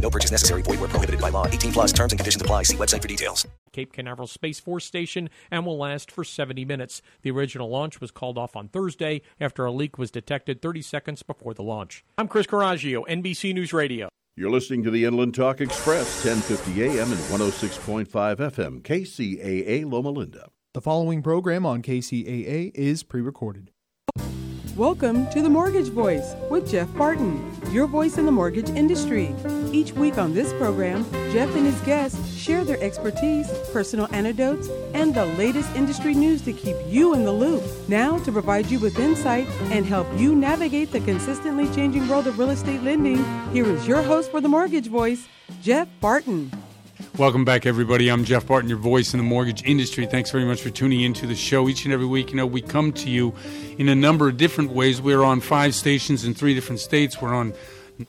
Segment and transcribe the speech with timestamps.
[0.00, 0.62] No purchase necessary.
[0.62, 1.46] Void where prohibited by law.
[1.46, 2.64] 18 plus terms and conditions apply.
[2.64, 3.46] See website for details.
[3.72, 7.02] Cape Canaveral Space Force Station and will last for 70 minutes.
[7.22, 11.22] The original launch was called off on Thursday after a leak was detected 30 seconds
[11.22, 12.04] before the launch.
[12.16, 14.08] I'm Chris Coraggio, NBC News Radio.
[14.36, 20.48] You're listening to the Inland Talk Express, 1050 AM and 106.5 FM, KCAA Loma Linda.
[20.72, 23.70] The following program on KCAA is pre recorded.
[24.76, 29.32] Welcome to The Mortgage Voice with Jeff Barton, your voice in the mortgage industry.
[29.74, 35.12] Each week on this program, Jeff and his guests share their expertise, personal anecdotes, and
[35.12, 37.64] the latest industry news to keep you in the loop.
[37.88, 42.38] Now, to provide you with insight and help you navigate the consistently changing world of
[42.38, 45.26] real estate lending, here is your host for The Mortgage Voice,
[45.60, 46.52] Jeff Barton.
[47.18, 48.08] Welcome back, everybody.
[48.12, 50.06] I'm Jeff Barton, your voice in the mortgage industry.
[50.06, 52.30] Thanks very much for tuning into the show each and every week.
[52.30, 53.34] You know, we come to you
[53.76, 55.02] in a number of different ways.
[55.02, 57.20] We're on five stations in three different states.
[57.20, 57.54] We're on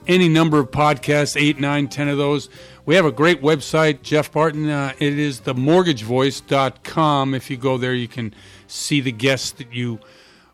[0.07, 2.49] any number of podcasts, eight, nine, ten of those.
[2.85, 4.69] We have a great website, Jeff Barton.
[4.69, 7.33] Uh, it is themortgagevoice.com.
[7.33, 8.33] If you go there, you can
[8.67, 9.99] see the guests that you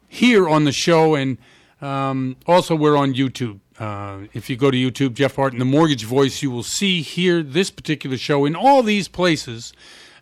[0.07, 1.15] hear on the show.
[1.15, 1.37] And
[1.81, 3.59] um, also, we're on YouTube.
[3.79, 7.41] Uh, if you go to YouTube, Jeff Barton, The Mortgage Voice, you will see, here
[7.41, 9.73] this particular show in all these places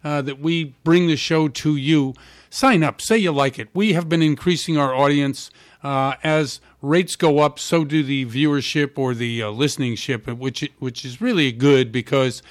[0.04, 2.14] uh, that we bring the show to you.
[2.50, 3.68] Sign up, say you like it.
[3.74, 5.52] We have been increasing our audience
[5.84, 7.60] uh, as rates go up.
[7.60, 12.42] So do the viewership or the uh, listening ship, which which is really good because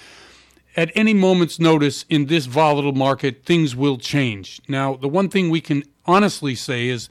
[0.77, 4.61] at any moment's notice in this volatile market, things will change.
[4.69, 7.09] Now, the one thing we can honestly say is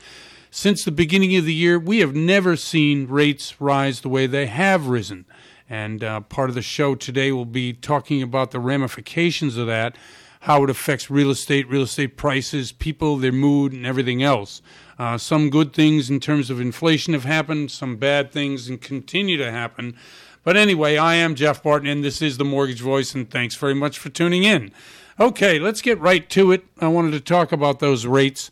[0.50, 4.48] since the beginning of the year, we have never seen rates rise the way they
[4.48, 5.26] have risen.
[5.70, 9.98] And uh, part of the show today will be talking about the ramifications of that,
[10.42, 14.62] how it affects real estate, real estate prices, people, their mood, and everything else.
[15.00, 19.38] Uh, some good things in terms of inflation have happened, some bad things and continue
[19.38, 19.96] to happen.
[20.44, 23.76] But anyway, I am Jeff Barton, and this is the Mortgage Voice, and thanks very
[23.76, 24.72] much for tuning in.
[25.20, 26.64] Okay, let's get right to it.
[26.80, 28.50] I wanted to talk about those rates.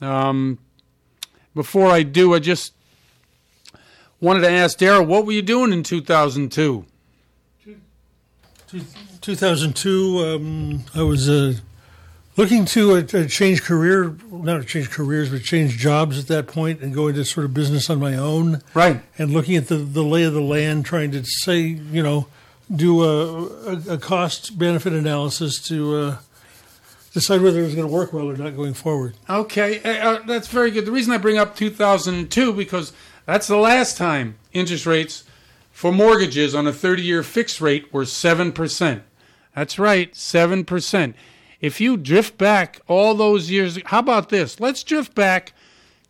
[0.00, 0.58] Um,
[1.54, 2.74] before I do, I just
[4.20, 6.84] wanted to ask Daryl, what were you doing in 2002?
[9.20, 11.54] 2002, um, I was uh,
[12.40, 16.94] looking to uh, change career, not change careers, but change jobs at that point and
[16.94, 18.62] go into sort of business on my own.
[18.72, 19.02] Right.
[19.18, 22.28] And looking at the, the lay of the land, trying to say, you know,
[22.74, 26.16] do a, a, a cost benefit analysis to uh,
[27.12, 29.16] decide whether it was going to work well or not going forward.
[29.28, 30.86] Okay, uh, uh, that's very good.
[30.86, 32.94] The reason I bring up 2002 because
[33.26, 35.24] that's the last time interest rates
[35.72, 39.02] for mortgages on a 30 year fixed rate were 7%.
[39.54, 41.14] That's right, 7%.
[41.60, 44.60] If you drift back all those years, how about this?
[44.60, 45.52] Let's drift back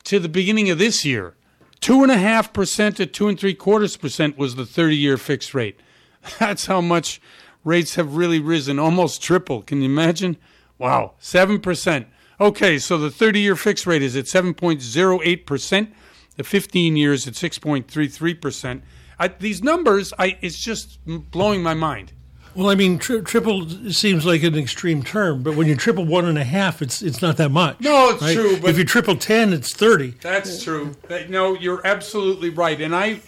[0.04, 1.34] to the beginning of this year.
[1.80, 5.16] Two and a half percent to two and three quarters percent was the 30 year
[5.16, 5.80] fixed rate.
[6.38, 7.20] That's how much
[7.64, 9.62] rates have really risen, almost triple.
[9.62, 10.36] Can you imagine?
[10.78, 12.06] Wow, 7%.
[12.40, 15.92] Okay, so the 30 year fixed rate is at 7.08%,
[16.36, 18.82] the 15 years at 6.33%.
[19.18, 22.12] I, these numbers, I, it's just blowing my mind.
[22.54, 26.24] Well, I mean, tri- triple seems like an extreme term, but when you triple one
[26.26, 27.80] and a half, it's it's not that much.
[27.80, 28.34] No, it's right?
[28.34, 28.58] true.
[28.60, 30.14] But if you triple ten, it's thirty.
[30.20, 30.96] That's true.
[31.08, 32.80] That, no, you're absolutely right.
[32.80, 33.20] And I,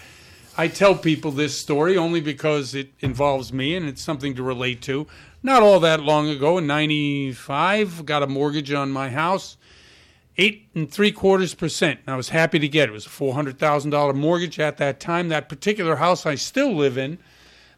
[0.59, 4.83] I tell people this story only because it involves me and it's something to relate
[4.83, 5.07] to.
[5.43, 9.57] not all that long ago, in '95, got a mortgage on my house,
[10.37, 12.01] eight and three quarters percent.
[12.07, 12.91] And I was happy to get it.
[12.91, 15.29] It was a four hundred thousand dollar mortgage at that time.
[15.29, 17.19] That particular house I still live in,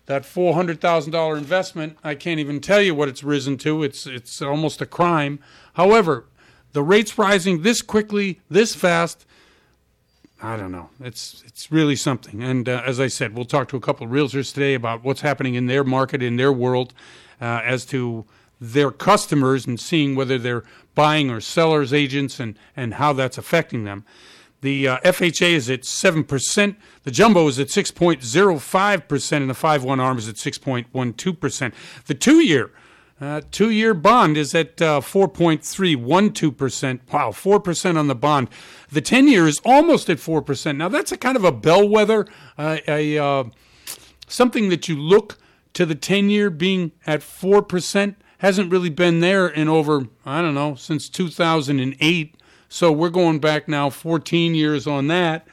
[0.06, 3.82] that four hundred thousand dollar investment, I can't even tell you what it's risen to.
[3.82, 5.38] It's it's almost a crime.
[5.74, 6.26] However,
[6.72, 9.26] the rates rising this quickly, this fast.
[10.42, 10.90] I don't know.
[11.00, 12.42] It's it's really something.
[12.42, 15.22] And uh, as I said, we'll talk to a couple of realtors today about what's
[15.22, 16.92] happening in their market, in their world,
[17.40, 18.26] uh, as to
[18.60, 20.64] their customers and seeing whether they're
[20.94, 24.04] buying or sellers agents and, and how that's affecting them.
[24.64, 26.76] The uh, FHA is at 7%.
[27.02, 31.74] The jumbo is at 6.05%, and the 5 1 ARM is at 6.12%.
[32.06, 32.70] The two year
[33.20, 37.00] uh, two year bond is at uh, 4.312%.
[37.12, 38.48] Wow, 4% on the bond.
[38.90, 40.78] The 10 year is almost at 4%.
[40.78, 42.26] Now, that's a kind of a bellwether,
[42.56, 43.44] uh, a, uh,
[44.26, 45.36] something that you look
[45.74, 48.16] to the 10 year being at 4%.
[48.38, 52.36] Hasn't really been there in over, I don't know, since 2008.
[52.74, 55.46] So we're going back now 14 years on that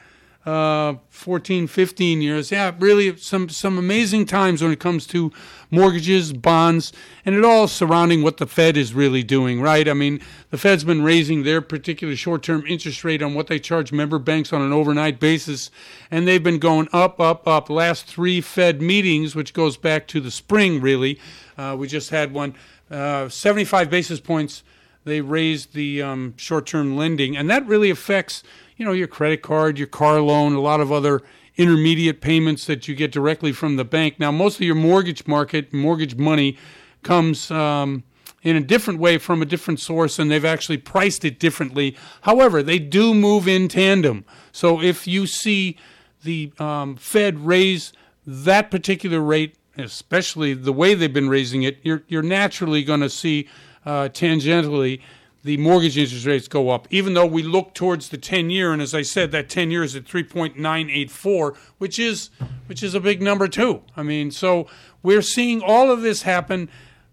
[0.44, 2.50] uh, 14, 15 years.
[2.50, 5.30] Yeah, really some some amazing times when it comes to
[5.70, 6.92] mortgages, bonds,
[7.24, 9.88] and it all surrounding what the Fed is really doing, right?
[9.88, 10.20] I mean,
[10.50, 14.52] the Fed's been raising their particular short-term interest rate on what they charge member banks
[14.52, 15.70] on an overnight basis,
[16.10, 17.70] and they've been going up, up, up.
[17.70, 21.20] Last three Fed meetings, which goes back to the spring, really.
[21.56, 22.56] Uh, we just had one,
[22.90, 24.64] uh, 75 basis points.
[25.04, 28.42] They raised the um, short-term lending, and that really affects
[28.76, 31.22] you know, your credit card, your car loan, a lot of other
[31.56, 34.18] intermediate payments that you get directly from the bank.
[34.18, 36.56] Now, most of your mortgage market, mortgage money,
[37.02, 38.04] comes um,
[38.42, 41.96] in a different way from a different source, and they've actually priced it differently.
[42.22, 44.24] However, they do move in tandem.
[44.50, 45.76] So if you see
[46.24, 47.92] the um, Fed raise
[48.26, 53.10] that particular rate, especially the way they've been raising it, you're you're naturally going to
[53.10, 53.48] see
[53.84, 55.00] uh, tangentially
[55.44, 58.72] the mortgage interest rates go up, even though we look towards the 10 year.
[58.72, 62.30] And as I said, that 10 year is at 3.984, which is,
[62.66, 63.82] which is a big number too.
[63.96, 64.68] I mean, so
[65.02, 66.68] we're seeing all of this happen.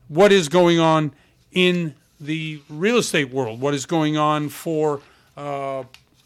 [0.07, 1.11] What is going on
[1.51, 3.61] in the real estate world?
[3.61, 5.01] What is going on for
[5.35, 5.83] uh,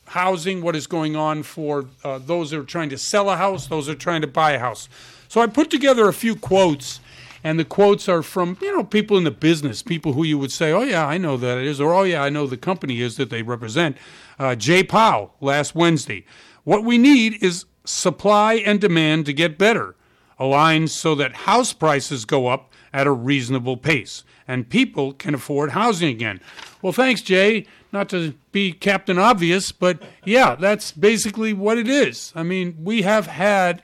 [0.07, 0.61] housing?
[0.61, 3.87] What is going on for uh, those that are trying to sell a house, those
[3.87, 4.89] that are trying to buy a house?
[5.29, 6.99] So I put together a few quotes
[7.43, 10.51] and the quotes are from you know people in the business, people who you would
[10.51, 13.01] say, "Oh yeah, I know that it is," or "Oh yeah, I know the company
[13.01, 13.97] is that they represent."
[14.39, 16.25] Uh, Jay Powell last Wednesday.
[16.63, 19.95] What we need is supply and demand to get better,
[20.39, 25.71] aligned so that house prices go up at a reasonable pace and people can afford
[25.71, 26.39] housing again.
[26.81, 27.65] Well, thanks, Jay.
[27.91, 32.33] Not to be Captain Obvious, but yeah, that's basically what it is.
[32.35, 33.83] I mean, we have had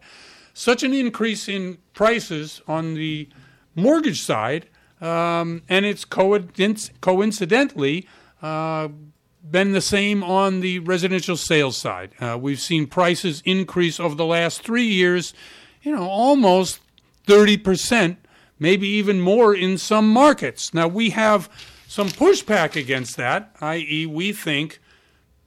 [0.53, 3.29] such an increase in prices on the
[3.75, 4.67] mortgage side,
[5.01, 8.07] um, and it's coincidentally
[8.41, 8.89] uh,
[9.49, 12.11] been the same on the residential sales side.
[12.19, 15.33] Uh, we've seen prices increase over the last three years,
[15.81, 16.81] you know, almost
[17.27, 18.17] 30%,
[18.59, 20.73] maybe even more in some markets.
[20.73, 21.49] Now, we have
[21.87, 24.79] some pushback against that, i.e., we think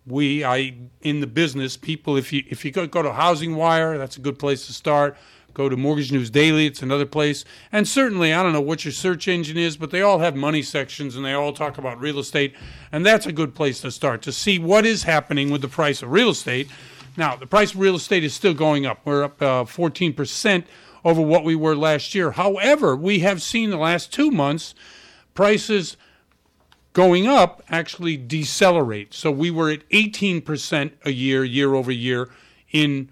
[0.07, 3.99] we, I, in the business, people, if you if you go, go to Housing Wire,
[3.99, 5.17] that's a good place to start.
[5.55, 7.45] Go to Mortgage News Daily, it's another place.
[7.71, 10.63] And certainly, I don't know what your search engine is, but they all have money
[10.63, 12.55] sections and they all talk about real estate.
[12.91, 16.03] And that's a good place to start to see what is happening with the price
[16.03, 16.71] of real estate.
[17.17, 19.01] Now, the price of real estate is still going up.
[19.05, 20.65] We're up uh, 14%
[21.05, 22.33] over what we were last year.
[22.33, 24.75] However, we have seen the last two months
[25.35, 25.97] prices
[26.93, 29.15] going up actually decelerate.
[29.15, 32.31] So we were at 18% a year, year over year
[32.71, 33.11] in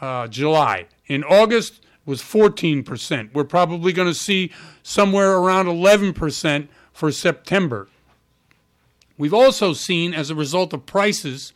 [0.00, 0.86] uh, July.
[1.12, 3.34] In August was 14%.
[3.34, 4.50] We're probably going to see
[4.82, 7.88] somewhere around 11% for September.
[9.18, 11.52] We've also seen, as a result of prices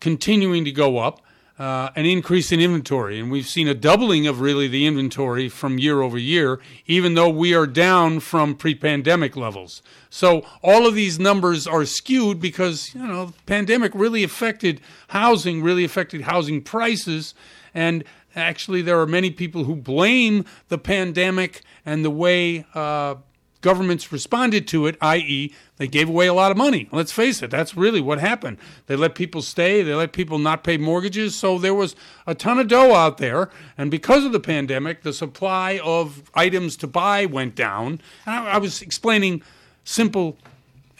[0.00, 1.20] continuing to go up,
[1.58, 3.20] uh, an increase in inventory.
[3.20, 7.28] And we've seen a doubling of really the inventory from year over year, even though
[7.28, 9.82] we are down from pre pandemic levels.
[10.08, 15.62] So all of these numbers are skewed because, you know, the pandemic really affected housing,
[15.62, 17.34] really affected housing prices.
[17.74, 18.02] And
[18.36, 23.16] Actually, there are many people who blame the pandemic and the way uh,
[23.64, 26.86] governments responded to it, i.e., they gave away a lot of money.
[26.92, 28.58] Let's face it, that's really what happened.
[28.86, 32.58] They let people stay, they let people not pay mortgages, so there was a ton
[32.58, 33.48] of dough out there.
[33.78, 38.00] And because of the pandemic, the supply of items to buy went down.
[38.26, 39.42] And I, I was explaining
[39.82, 40.36] simple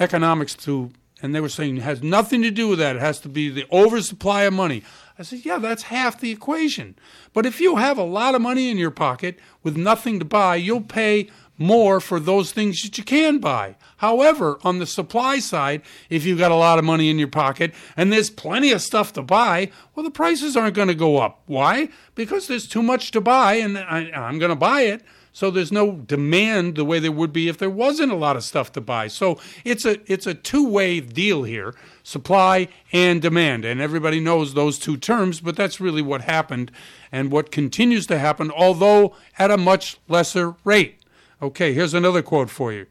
[0.00, 2.96] economics to, and they were saying it has nothing to do with that.
[2.96, 4.82] It has to be the oversupply of money.
[5.18, 6.96] I said, yeah, that's half the equation.
[7.32, 10.56] But if you have a lot of money in your pocket with nothing to buy,
[10.56, 13.76] you'll pay more for those things that you can buy.
[13.98, 17.72] However, on the supply side, if you've got a lot of money in your pocket
[17.96, 21.42] and there's plenty of stuff to buy, well, the prices aren't going to go up.
[21.46, 21.90] Why?
[22.16, 25.02] Because there's too much to buy and I, I'm going to buy it.
[25.34, 28.44] So there's no demand the way there would be if there wasn't a lot of
[28.44, 29.08] stuff to buy.
[29.08, 31.74] So it's a it's a two-way deal here,
[32.04, 33.64] supply and demand.
[33.64, 36.70] And everybody knows those two terms, but that's really what happened
[37.10, 41.00] and what continues to happen, although at a much lesser rate.
[41.42, 42.86] Okay, here's another quote for you.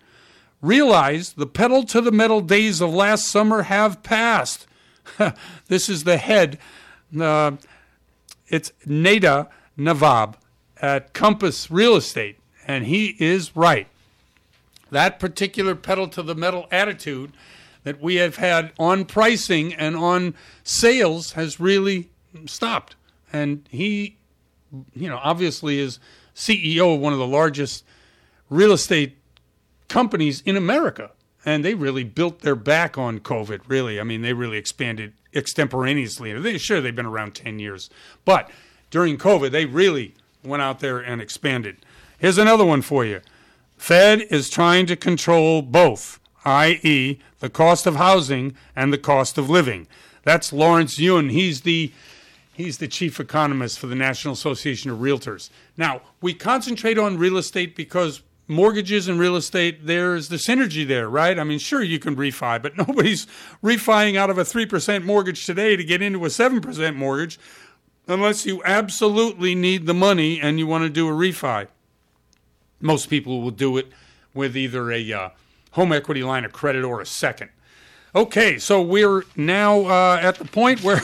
[0.62, 4.68] Realize the pedal to the metal days of last summer have passed.
[5.68, 6.60] this is the head.
[7.18, 7.54] Uh,
[8.50, 9.48] it's Nada
[9.78, 10.36] Nawab
[10.84, 12.38] at Compass Real Estate,
[12.68, 13.88] and he is right.
[14.92, 17.32] That particular pedal to the metal attitude
[17.84, 22.10] that we have had on pricing and on sales has really
[22.46, 22.98] stopped.
[23.32, 24.18] And he,
[24.94, 26.00] you know, obviously is
[26.36, 27.86] CEO of one of the largest
[28.50, 29.18] real estate
[29.88, 31.12] companies in America.
[31.46, 34.02] And they really built their back on COVID, really.
[34.02, 36.58] I mean, they really expanded extemporaneously.
[36.58, 37.90] Sure, they've been around 10 years.
[38.26, 38.52] But
[38.92, 41.78] during COVID, they really went out there and expanded.
[42.18, 43.22] Here's another one for you
[43.78, 49.50] Fed is trying to control both, i.e., the cost of housing and the cost of
[49.50, 49.88] living.
[50.24, 51.30] That's Lawrence Yun.
[51.30, 51.92] He's the
[52.54, 55.50] He's the chief economist for the National Association of Realtors.
[55.76, 61.10] Now, we concentrate on real estate because mortgages and real estate, there's the synergy there,
[61.10, 61.40] right?
[61.40, 63.26] I mean, sure, you can refi, but nobody's
[63.64, 67.40] refiing out of a 3% mortgage today to get into a 7% mortgage
[68.08, 71.68] unless you absolutely need the money and you want to do a refi.
[72.82, 73.88] Most people will do it
[74.34, 75.30] with either a uh,
[75.72, 77.50] home equity line of credit or a second.
[78.16, 81.00] Okay, so we're now uh, at the point where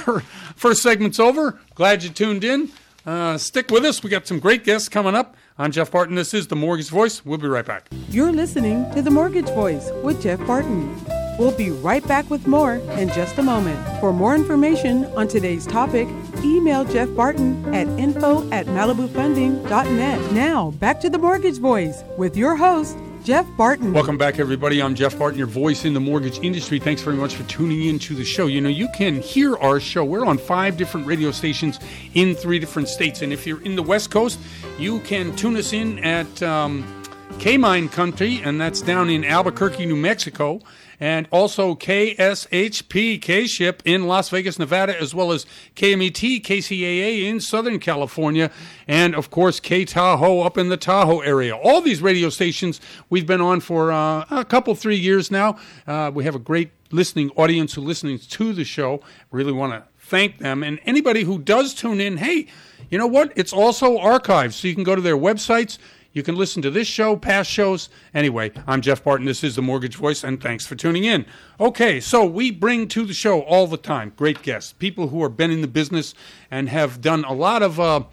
[0.55, 1.59] first segment's over.
[1.75, 2.71] Glad you tuned in.
[3.05, 4.03] Uh, stick with us.
[4.03, 5.35] We got some great guests coming up.
[5.57, 6.15] I'm Jeff Barton.
[6.15, 7.25] This is The Mortgage Voice.
[7.25, 7.87] We'll be right back.
[8.09, 10.95] You're listening to The Mortgage Voice with Jeff Barton.
[11.39, 13.79] We'll be right back with more in just a moment.
[14.01, 16.05] For more information on today's topic,
[16.43, 20.33] email Jeff Barton at info at malibufunding.net.
[20.33, 23.93] Now, back to The Mortgage Voice with your host, Jeff Barton.
[23.93, 24.81] Welcome back, everybody.
[24.81, 26.77] I'm Jeff Barton, your voice in the mortgage industry.
[26.77, 28.47] Thanks very much for tuning in to the show.
[28.47, 30.03] You know, you can hear our show.
[30.03, 31.79] We're on five different radio stations
[32.15, 33.21] in three different states.
[33.21, 34.39] And if you're in the West Coast,
[34.77, 36.98] you can tune us in at um,
[37.39, 40.61] K Mine Country, and that's down in Albuquerque, New Mexico
[40.99, 47.39] and also KSHP K Ship in Las Vegas, Nevada, as well as KMET KCAA in
[47.39, 48.51] Southern California,
[48.87, 51.55] and of course K Tahoe up in the Tahoe area.
[51.55, 55.57] All these radio stations we've been on for uh, a couple, three years now.
[55.87, 59.01] Uh, we have a great listening audience who listens to the show.
[59.31, 60.63] Really want to thank them.
[60.63, 62.47] And anybody who does tune in, hey,
[62.89, 63.31] you know what?
[63.35, 65.77] It's also archived, so you can go to their websites
[66.11, 67.89] you can listen to this show, past shows.
[68.13, 69.25] Anyway, I'm Jeff Barton.
[69.25, 71.25] This is The Mortgage Voice, and thanks for tuning in.
[71.59, 75.37] Okay, so we bring to the show all the time great guests, people who have
[75.37, 76.15] been in the business
[76.49, 78.03] and have done a lot of uh,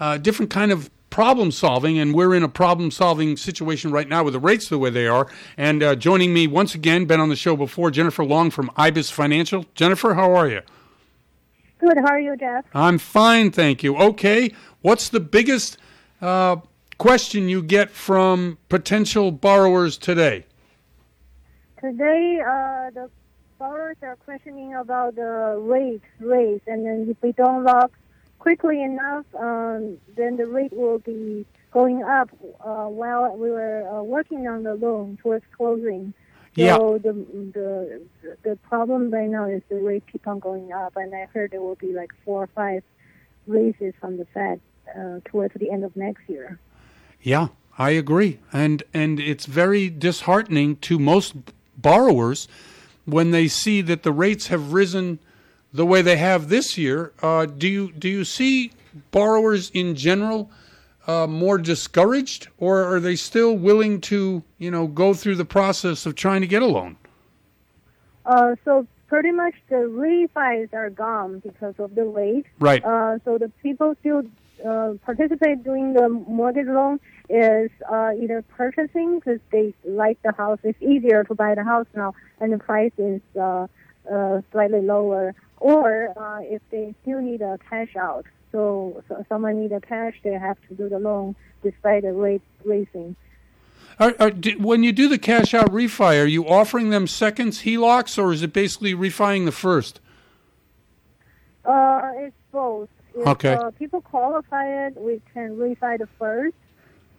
[0.00, 4.24] uh, different kind of problem solving, and we're in a problem solving situation right now
[4.24, 5.28] with the rates the way they are.
[5.56, 9.10] And uh, joining me once again, been on the show before, Jennifer Long from IBIS
[9.10, 9.64] Financial.
[9.76, 10.62] Jennifer, how are you?
[11.78, 11.98] Good.
[11.98, 12.64] How are you, Jeff?
[12.74, 13.96] I'm fine, thank you.
[13.96, 15.78] Okay, what's the biggest
[16.20, 16.56] uh,
[16.98, 20.44] question you get from potential borrowers today?
[21.80, 23.10] Today, uh, the
[23.58, 27.92] borrowers are questioning about the rate raise, and then if we don't lock
[28.38, 34.02] quickly enough, um, then the rate will be going up uh, while we were uh,
[34.02, 36.14] working on the loan towards closing.
[36.56, 36.78] So yeah.
[36.78, 37.12] the,
[37.52, 38.02] the
[38.44, 41.60] the problem right now is the rate keep on going up, and I heard there
[41.60, 42.84] will be like four or five
[43.48, 44.60] raises from the Fed
[44.96, 46.60] uh, towards the end of next year.
[47.24, 51.34] Yeah, I agree, and and it's very disheartening to most
[51.78, 52.46] borrowers
[53.06, 55.18] when they see that the rates have risen
[55.72, 57.12] the way they have this year.
[57.22, 58.72] Uh, do you do you see
[59.10, 60.50] borrowers in general
[61.06, 66.04] uh, more discouraged, or are they still willing to you know go through the process
[66.04, 66.98] of trying to get a loan?
[68.26, 72.44] Uh, so pretty much the refis are gone because of the rate.
[72.58, 72.84] Right.
[72.84, 74.24] Uh, so the people still
[74.66, 80.58] uh, participate doing the mortgage loan is uh, either purchasing because they like the house.
[80.62, 83.66] It's easier to buy the house now, and the price is uh,
[84.10, 85.34] uh, slightly lower.
[85.58, 90.14] Or uh, if they still need a cash out, so, so someone need a cash,
[90.22, 93.16] they have to do the loan despite the rate raising.
[93.98, 97.62] Are, are, do, when you do the cash out refi, are you offering them seconds
[97.62, 100.00] HELOCs, or is it basically refining the first?
[101.64, 102.88] Uh, it's both.
[103.16, 103.54] If Okay.
[103.54, 106.54] uh, people qualify it, we can refi the first.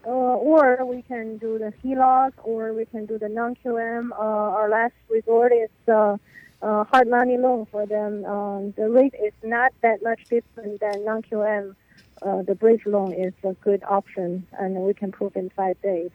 [0.07, 0.11] uh,
[0.51, 4.11] or we can do the HELOC, or we can do the non-QM.
[4.11, 4.15] Uh,
[4.57, 6.17] our last resort is uh,
[6.61, 8.23] uh, hard money loan for them.
[8.25, 11.75] Um, the rate is not that much different than non-QM.
[12.21, 16.11] Uh, the bridge loan is a good option, and we can prove in five days.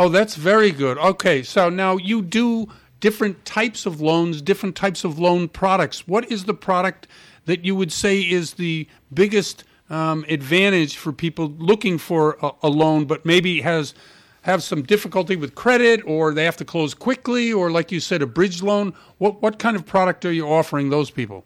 [0.00, 0.98] Oh, that's very good.
[0.98, 2.66] Okay, so now you do
[2.98, 6.08] different types of loans, different types of loan products.
[6.08, 7.06] What is the product
[7.46, 12.68] that you would say is the biggest um, advantage for people looking for a, a,
[12.68, 13.94] loan, but maybe has
[14.42, 18.22] have some difficulty with credit, or they have to close quickly, or like you said,
[18.22, 18.94] a bridge loan?
[19.18, 21.44] What what kind of product are you offering those people?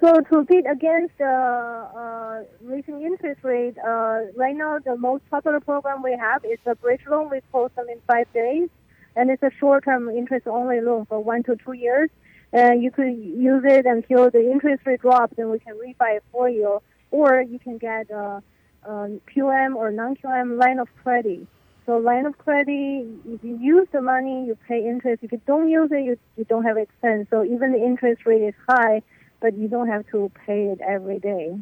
[0.00, 5.60] So to beat against the uh, uh, interest rate, uh, right now the most popular
[5.60, 7.30] program we have is a bridge loan.
[7.30, 8.68] We close them in five days,
[9.14, 12.10] and it's a short-term interest-only loan for one to two years.
[12.52, 16.24] And you could use it until the interest rate drops, and we can refi it
[16.32, 16.80] for you.
[17.10, 18.42] Or you can get a,
[18.84, 18.88] a
[19.34, 21.46] QM or non-QM line of credit.
[21.86, 25.22] So line of credit, if you use the money, you pay interest.
[25.22, 27.28] If you don't use it, you, you don't have expense.
[27.30, 29.02] So even the interest rate is high,
[29.40, 31.56] but you don't have to pay it every day.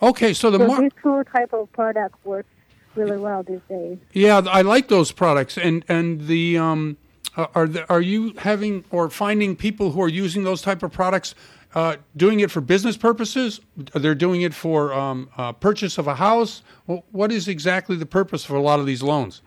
[0.00, 2.46] Okay, so the so mar- these two type of products work
[2.94, 3.98] really well these days.
[4.12, 6.96] Yeah, I like those products, and and the um,
[7.36, 11.34] are the, are you having or finding people who are using those type of products?
[11.74, 13.60] Uh, doing it for business purposes?
[13.94, 16.62] They're doing it for um, uh, purchase of a house.
[16.86, 19.42] Well, what is exactly the purpose for a lot of these loans?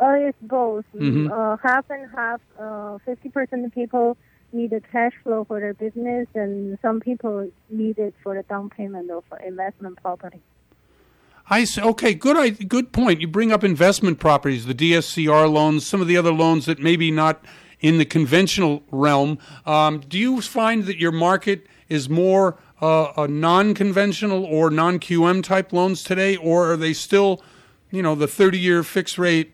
[0.00, 0.86] Uh, it's both.
[0.94, 1.30] Mhm.
[1.30, 2.40] Uh, half and half.
[2.58, 4.16] Uh, Fifty percent of people
[4.52, 8.70] need a cash flow for their business, and some people need it for the down
[8.70, 10.40] payment or for investment property.
[11.48, 13.20] I say, okay, good, good point.
[13.20, 17.10] You bring up investment properties, the DSCR loans, some of the other loans that maybe
[17.10, 17.44] not
[17.80, 19.38] in the conventional realm.
[19.66, 25.72] Um, do you find that your market is more uh, a non-conventional or non-QM type
[25.72, 27.42] loans today, or are they still,
[27.90, 29.53] you know, the 30-year fixed rate?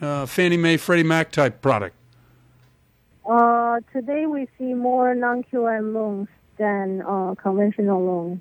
[0.00, 1.94] Uh, Fannie Mae, Freddie Mac type product.
[3.28, 6.28] Uh, today we see more non-QM loans
[6.58, 8.40] than uh, conventional loans.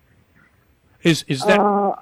[1.01, 1.95] Is is that Uh,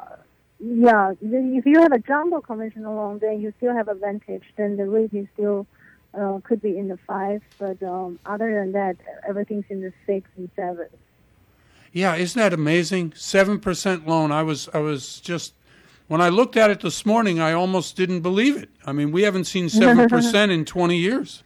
[0.60, 4.44] yeah, if you have a jumbo conventional loan, then you still have advantage.
[4.56, 5.68] Then the rate is still
[6.14, 8.96] uh, could be in the five, but um, other than that,
[9.28, 10.88] everything's in the six and seven.
[11.92, 13.14] Yeah, isn't that amazing?
[13.16, 14.32] Seven percent loan.
[14.32, 15.54] I was I was just
[16.08, 18.70] when I looked at it this morning, I almost didn't believe it.
[18.86, 21.44] I mean, we haven't seen seven percent in twenty years.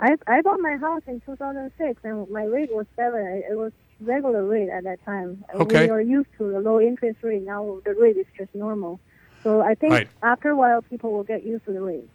[0.00, 3.20] I I bought my house in 2006, and my rate was seven.
[3.20, 5.44] It it was regular rate at that time.
[5.54, 5.84] Okay.
[5.84, 7.42] We are used to the low interest rate.
[7.42, 9.00] Now the rate is just normal.
[9.42, 10.08] So I think Right.
[10.22, 12.08] after a while, people will get used to the rate.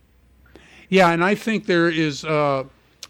[0.90, 2.64] Yeah, and I think there is uh,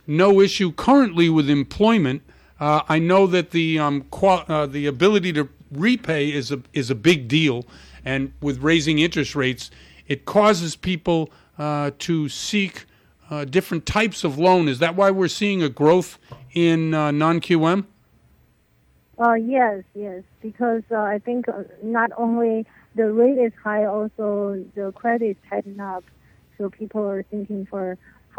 [0.05, 2.21] no issue currently with employment.
[2.59, 6.95] Uh, I know that the um, uh, the ability to repay is a is a
[6.95, 7.65] big deal,
[8.05, 9.71] and with raising interest rates,
[10.07, 12.85] it causes people uh, to seek
[13.29, 14.67] uh, different types of loan.
[14.67, 16.17] Is that why we're seeing a growth
[16.53, 17.85] in uh, non QM?
[19.19, 24.65] Uh, yes, yes, because uh, I think uh, not only the rate is high, also
[24.75, 26.05] the credit is tightened up,
[26.57, 27.97] so people are thinking for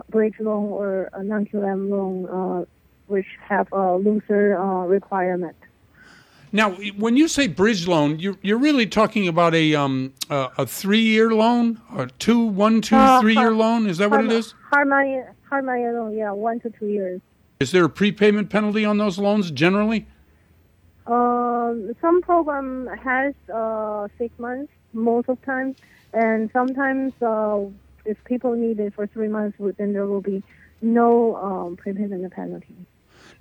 [0.09, 2.67] bridge loan or non-QM loan,
[3.07, 4.57] which have a looser
[4.89, 5.57] requirement.
[6.53, 10.67] Now, when you say bridge loan, you're you're really talking about a um a, a
[10.67, 13.87] three year loan, a two, one, two, Uh, three year loan.
[13.87, 14.33] Is that what it is?
[14.33, 14.55] hard- is?
[14.71, 17.21] Hard money, hard money loan, yeah, one to two years.
[17.61, 20.07] Is there a prepayment penalty on those loans generally?
[21.07, 25.75] Um, some program has uh, six months most of time,
[26.13, 27.61] and sometimes uh,
[28.05, 30.43] if people need it for three months, then there will be
[30.83, 32.75] no um, prepayment penalty.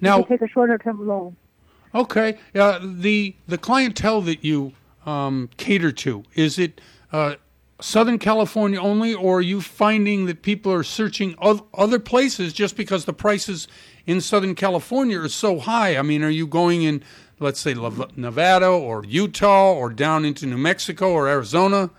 [0.02, 1.36] Now- you take a shorter term loan.
[1.94, 2.38] Okay.
[2.54, 4.74] Uh, the the clientele that you
[5.06, 7.36] um, cater to is it uh,
[7.82, 11.36] Southern California only, or are you finding that people are searching
[11.74, 13.68] other places just because the prices
[14.06, 15.98] in Southern California are so high?
[15.98, 17.02] I mean, are you going in,
[17.40, 17.74] let's say,
[18.18, 21.90] Nevada or Utah or down into New Mexico or Arizona?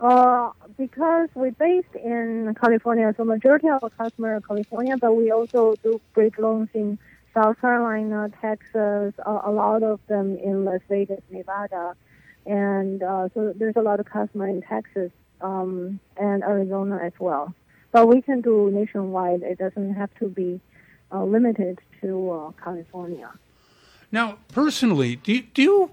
[0.00, 5.32] Uh, because we're based in California, so majority of our customers are California, but we
[5.32, 6.98] also do bridge loans in
[7.36, 11.94] South Carolina, Texas, uh, a lot of them in Las Vegas, Nevada,
[12.46, 15.10] and uh, so there's a lot of customers in Texas
[15.42, 17.52] um, and Arizona as well.
[17.92, 19.42] But we can do nationwide.
[19.42, 20.60] It doesn't have to be
[21.12, 23.30] uh, limited to uh, California.
[24.10, 25.90] Now, personally, do you, do you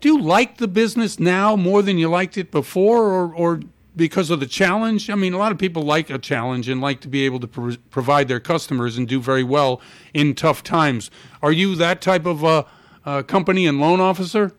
[0.00, 3.60] do you like the business now more than you liked it before, or, or
[3.94, 5.10] because of the challenge?
[5.10, 7.46] I mean, a lot of people like a challenge and like to be able to
[7.46, 9.80] pro- provide their customers and do very well
[10.14, 11.10] in tough times.
[11.42, 12.64] Are you that type of uh,
[13.04, 14.52] uh, company and loan officer?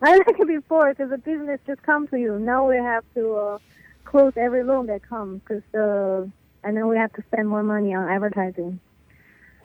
[0.00, 2.38] I like it before because the business just comes to you.
[2.38, 3.58] Now we have to uh,
[4.04, 6.28] close every loan that comes because uh,
[6.64, 8.80] and then we have to spend more money on advertising.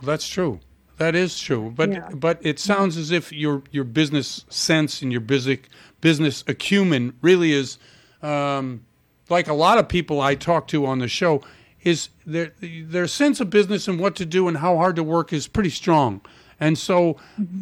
[0.01, 0.59] Well, that's true.
[0.97, 2.09] That is true, but yeah.
[2.13, 5.59] but it sounds as if your your business sense and your business
[6.01, 7.77] business acumen really is
[8.23, 8.85] um,
[9.29, 11.43] like a lot of people I talk to on the show,
[11.83, 15.33] is their their sense of business and what to do and how hard to work
[15.33, 16.21] is pretty strong.
[16.59, 17.17] And so,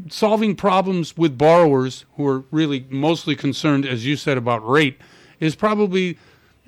[0.10, 5.00] solving problems with borrowers who are really mostly concerned, as you said, about rate,
[5.40, 6.20] is probably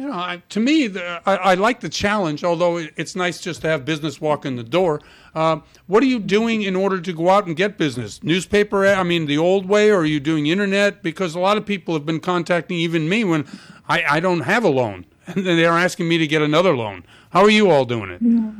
[0.03, 3.61] you know, I, to me, the, I, I, like the challenge, although it's nice just
[3.61, 4.99] to have business walk in the door.
[5.33, 8.21] Uh, what are you doing in order to go out and get business?
[8.21, 11.03] Newspaper, I mean, the old way, or are you doing internet?
[11.03, 13.47] Because a lot of people have been contacting even me when
[13.87, 17.05] I, I don't have a loan, and they're asking me to get another loan.
[17.29, 18.21] How are you all doing it?
[18.21, 18.51] Yeah.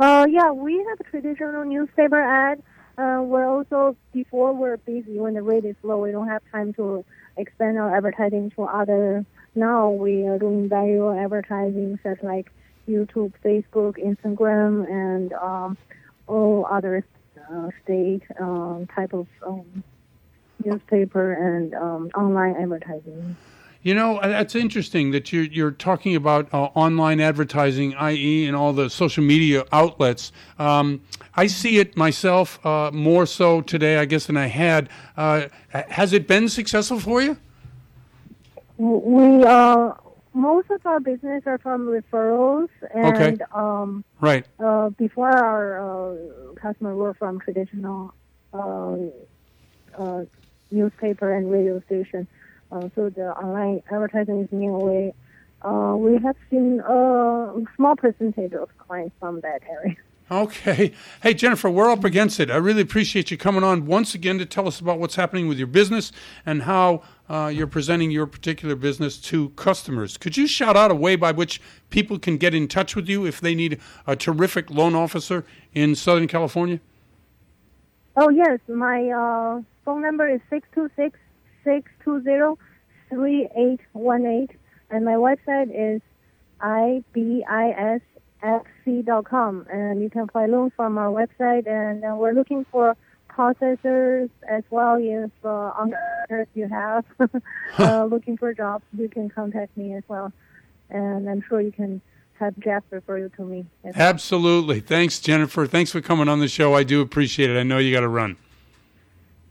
[0.00, 2.62] Uh, yeah, we have a traditional newspaper ad.
[2.96, 6.72] Uh, we're also, before we're busy, when the rate is low, we don't have time
[6.72, 7.04] to
[7.36, 12.50] expand our advertising to other now we are doing value advertising such like
[12.88, 15.76] YouTube, Facebook, Instagram, and um,
[16.26, 17.04] all other
[17.50, 19.82] uh, state um, type of um,
[20.64, 23.36] newspaper and um, online advertising.
[23.82, 28.72] You know, that's interesting that you're, you're talking about uh, online advertising, i.e., and all
[28.72, 30.32] the social media outlets.
[30.58, 31.00] Um,
[31.36, 34.88] I see it myself uh, more so today, I guess, than I had.
[35.16, 37.38] Uh, has it been successful for you?
[38.78, 39.92] We uh,
[40.34, 43.44] most of our business are from referrals, and okay.
[43.52, 44.46] um, right.
[44.58, 48.14] Uh, before our uh, customers were from traditional
[48.52, 48.96] uh,
[49.98, 50.24] uh,
[50.70, 52.28] newspaper and radio station.
[52.70, 55.12] Uh, so the online advertising is new way.
[55.62, 59.96] Uh, we have seen a small percentage of clients from that area.
[60.30, 60.92] Okay.
[61.22, 62.50] Hey, Jennifer, we're up against it.
[62.50, 65.56] I really appreciate you coming on once again to tell us about what's happening with
[65.56, 66.12] your business
[66.44, 70.16] and how uh, you're presenting your particular business to customers.
[70.16, 71.60] Could you shout out a way by which
[71.90, 75.94] people can get in touch with you if they need a terrific loan officer in
[75.94, 76.80] Southern California?
[78.16, 78.60] Oh, yes.
[78.68, 81.18] My uh, phone number is 626
[81.64, 82.56] 620
[83.10, 84.58] 3818,
[84.90, 86.02] and my website is
[86.60, 88.02] IBIS
[88.42, 91.66] xc.com, and you can apply loans from our website.
[91.66, 92.96] And uh, we're looking for
[93.38, 97.04] processors as well as uh, entrepreneurs you have
[97.78, 98.84] uh, looking for jobs.
[98.96, 100.32] You can contact me as well,
[100.90, 102.00] and I'm sure you can
[102.40, 103.66] have Jeff refer you to me.
[103.94, 104.80] Absolutely.
[104.80, 105.66] Thanks, Jennifer.
[105.66, 106.74] Thanks for coming on the show.
[106.74, 107.58] I do appreciate it.
[107.58, 108.36] I know you got to run.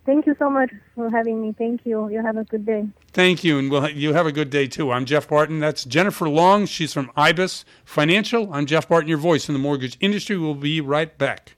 [0.06, 1.54] Thank you so much for having me.
[1.58, 2.08] Thank you.
[2.08, 2.88] You have a good day.
[3.12, 4.92] Thank you, and we'll, you have a good day too.
[4.92, 5.60] I'm Jeff Barton.
[5.60, 6.66] That's Jennifer Long.
[6.66, 8.54] She's from IBIS Financial.
[8.54, 10.38] I'm Jeff Barton, your voice in the mortgage industry.
[10.38, 11.57] We'll be right back.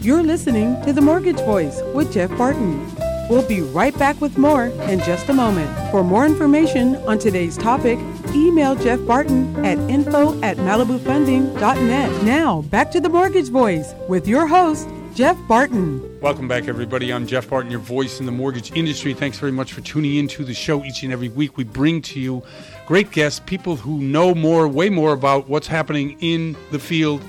[0.00, 2.86] You're listening to The Mortgage Voice with Jeff Barton.
[3.28, 5.68] We'll be right back with more in just a moment.
[5.90, 7.98] For more information on today's topic,
[8.32, 12.22] email Jeff Barton at info at malibufunding.net.
[12.22, 16.20] Now, back to The Mortgage Voice with your host, Jeff Barton.
[16.20, 17.12] Welcome back, everybody.
[17.12, 19.14] I'm Jeff Barton, your voice in the mortgage industry.
[19.14, 21.56] Thanks very much for tuning into the show each and every week.
[21.56, 22.44] We bring to you
[22.86, 27.20] great guests, people who know more, way more about what's happening in the field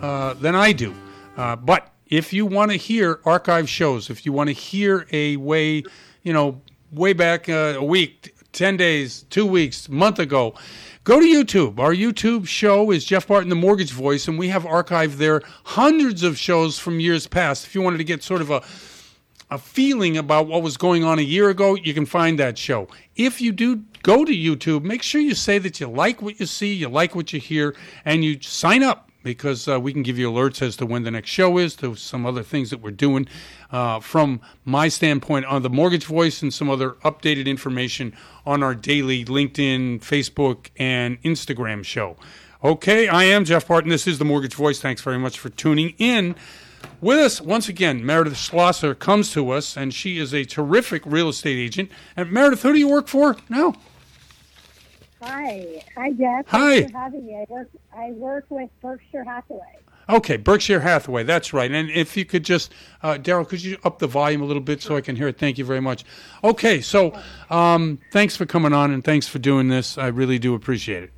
[0.00, 0.94] uh, than I do.
[1.36, 5.36] Uh, but if you want to hear archive shows, if you want to hear a
[5.36, 5.82] way,
[6.22, 6.60] you know,
[6.92, 10.54] way back uh, a week, 10 days, two weeks, month ago,
[11.04, 11.78] Go to YouTube.
[11.78, 16.22] Our YouTube show is Jeff Barton, the Mortgage Voice, and we have archived there hundreds
[16.22, 17.66] of shows from years past.
[17.66, 18.62] If you wanted to get sort of a
[19.50, 22.88] a feeling about what was going on a year ago, you can find that show.
[23.16, 26.46] If you do go to YouTube, make sure you say that you like what you
[26.46, 30.16] see, you like what you hear, and you sign up because uh, we can give
[30.16, 32.92] you alerts as to when the next show is, to some other things that we're
[32.92, 33.26] doing.
[33.72, 38.14] Uh, from my standpoint, on the Mortgage Voice and some other updated information
[38.46, 42.16] on our daily LinkedIn, Facebook, and Instagram show.
[42.62, 43.90] Okay, I am Jeff Barton.
[43.90, 44.80] This is the Mortgage Voice.
[44.80, 46.36] Thanks very much for tuning in.
[47.00, 51.30] With us once again, Meredith Schlosser comes to us, and she is a terrific real
[51.30, 51.90] estate agent.
[52.16, 53.74] And Meredith, who do you work for now?
[55.26, 56.46] Hi, hi Jeff.
[56.48, 56.80] Hi.
[56.80, 57.34] Thanks for having me.
[57.36, 57.68] I work.
[57.96, 59.78] I work with Berkshire Hathaway.
[60.06, 61.22] Okay, Berkshire Hathaway.
[61.22, 61.70] That's right.
[61.70, 64.82] And if you could just, uh, Daryl, could you up the volume a little bit
[64.82, 65.38] so I can hear it?
[65.38, 66.04] Thank you very much.
[66.42, 69.96] Okay, so um, thanks for coming on and thanks for doing this.
[69.96, 71.10] I really do appreciate it.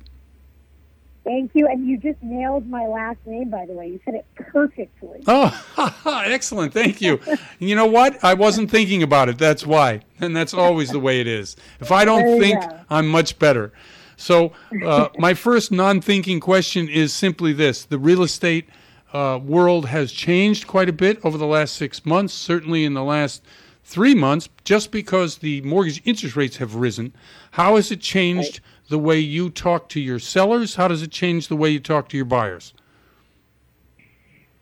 [1.25, 3.49] Thank you, and you just nailed my last name.
[3.49, 5.21] By the way, you said it perfectly.
[5.27, 6.73] Oh, excellent.
[6.73, 7.19] Thank you.
[7.59, 8.23] you know what?
[8.23, 9.37] I wasn't thinking about it.
[9.37, 9.99] That's why.
[10.21, 11.57] And that's always the way it is.
[11.81, 12.63] If I don't think.
[12.89, 13.73] I'm much better.
[14.17, 14.51] So,
[14.83, 18.67] uh, my first non thinking question is simply this The real estate
[19.13, 23.03] uh, world has changed quite a bit over the last six months, certainly in the
[23.03, 23.43] last
[23.83, 27.13] three months, just because the mortgage interest rates have risen.
[27.51, 30.75] How has it changed the way you talk to your sellers?
[30.75, 32.73] How does it change the way you talk to your buyers?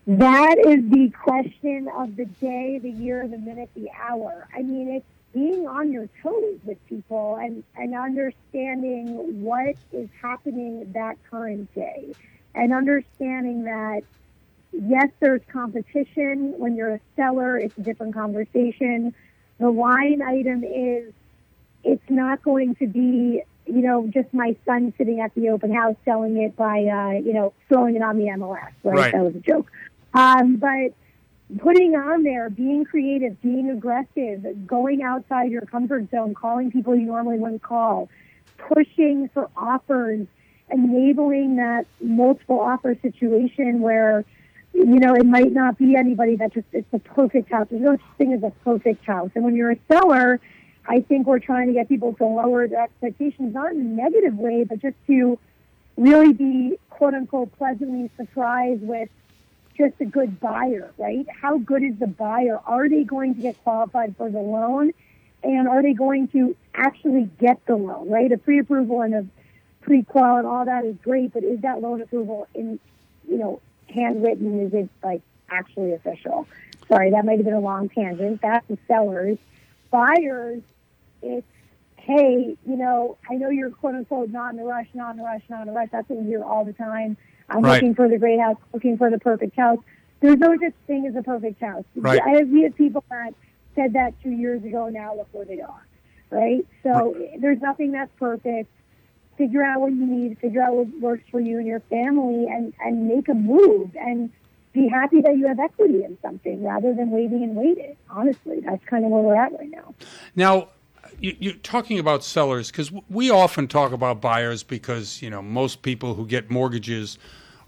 [0.06, 4.48] That is the question of the day, the year, the minute, the hour.
[4.56, 10.90] I mean, it's being on your toes with people and, and understanding what is happening
[10.94, 12.14] that current day.
[12.56, 14.04] And understanding that,
[14.72, 16.54] yes, there's competition.
[16.58, 19.14] When you're a seller, it's a different conversation.
[19.60, 21.14] The line item is
[21.84, 25.98] it's not going to be, you know, just my son sitting at the open house
[26.06, 28.72] selling it by, uh, you know, throwing it on the MLS.
[28.84, 28.96] Right?
[28.96, 29.12] Right.
[29.12, 29.70] That was a joke.
[30.14, 30.94] Um, but
[31.60, 37.06] putting on there, being creative, being aggressive, going outside your comfort zone, calling people you
[37.06, 38.10] normally wouldn't call,
[38.58, 40.28] pushing for offers,
[40.72, 44.26] enabling that multiple offer situation where,
[44.74, 47.68] you know, it might not be anybody that just, it's the perfect house.
[47.70, 49.30] There's no such thing as a perfect house.
[49.36, 50.40] And when you're a seller,
[50.88, 54.36] I think we're trying to get people to lower their expectations, not in a negative
[54.36, 55.38] way, but just to
[55.98, 59.10] really be quote unquote pleasantly surprised with
[59.78, 61.26] just a good buyer, right?
[61.30, 62.60] How good is the buyer?
[62.66, 64.92] Are they going to get qualified for the loan?
[65.44, 68.32] And are they going to actually get the loan, right?
[68.32, 69.26] A pre-approval and a
[69.82, 72.80] pre-qual and all that is great, but is that loan approval in,
[73.30, 73.62] you know,
[73.94, 74.60] handwritten?
[74.62, 76.48] Is it like actually official?
[76.88, 78.42] Sorry, that might have been a long tangent.
[78.42, 79.38] That's the sellers.
[79.92, 80.62] Buyers,
[81.22, 81.48] it's,
[81.98, 85.24] hey, you know, I know you're quote unquote not in a rush, not in a
[85.24, 85.90] rush, not in a rush.
[85.92, 87.18] That's what we hear all the time.
[87.50, 87.74] I'm Right.
[87.74, 89.80] looking for the great house, looking for the perfect house.
[90.20, 91.84] There's no such thing as a perfect house.
[91.96, 92.22] Right.
[92.22, 93.34] I have we have people that
[93.76, 94.90] said that two years ago.
[94.90, 95.86] Now look where they are,
[96.30, 96.66] right?
[96.84, 98.70] So there's nothing that's perfect.
[99.38, 100.40] Figure out what you need.
[100.40, 103.96] Figure out what works for you and your family, and and make a move.
[104.00, 104.32] And
[104.74, 107.96] be happy that you have equity in something rather than waiting and waiting.
[108.10, 109.94] Honestly, that's kind of where we're at right now.
[110.36, 110.68] Now,
[111.20, 115.82] you, you're talking about sellers because we often talk about buyers because you know most
[115.82, 117.18] people who get mortgages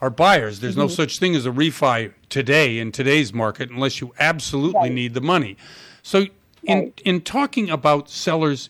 [0.02, 0.60] are buyers.
[0.60, 0.92] There's no Mhm.
[0.96, 5.58] such thing as a refi today in today's market unless you absolutely need the money.
[6.04, 6.28] So,
[6.64, 8.70] in in talking about sellers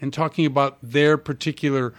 [0.00, 1.94] and talking about their particular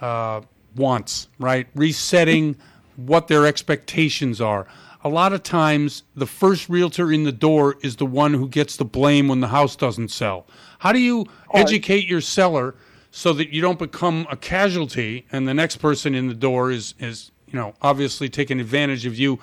[0.00, 0.40] uh,
[0.76, 1.66] wants, right?
[1.74, 2.56] Resetting
[2.96, 4.66] what their expectations are.
[5.02, 8.76] A lot of times, the first realtor in the door is the one who gets
[8.76, 10.46] the blame when the house doesn't sell.
[10.80, 12.74] How do you educate your seller
[13.10, 16.94] so that you don't become a casualty and the next person in the door is,
[16.98, 19.38] is you know, obviously taking advantage of you?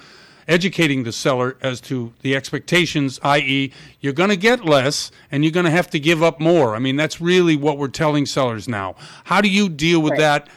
[0.47, 5.51] Educating the seller as to the expectations, i.e., you're going to get less and you're
[5.51, 6.73] going to have to give up more.
[6.73, 8.95] I mean, that's really what we're telling sellers now.
[9.25, 10.19] How do you deal with Right.
[10.19, 10.47] that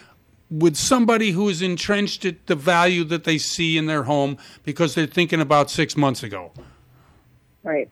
[0.50, 4.94] with somebody who is entrenched at the value that they see in their home because
[4.94, 6.52] they're thinking about six months ago?
[7.62, 7.88] Right.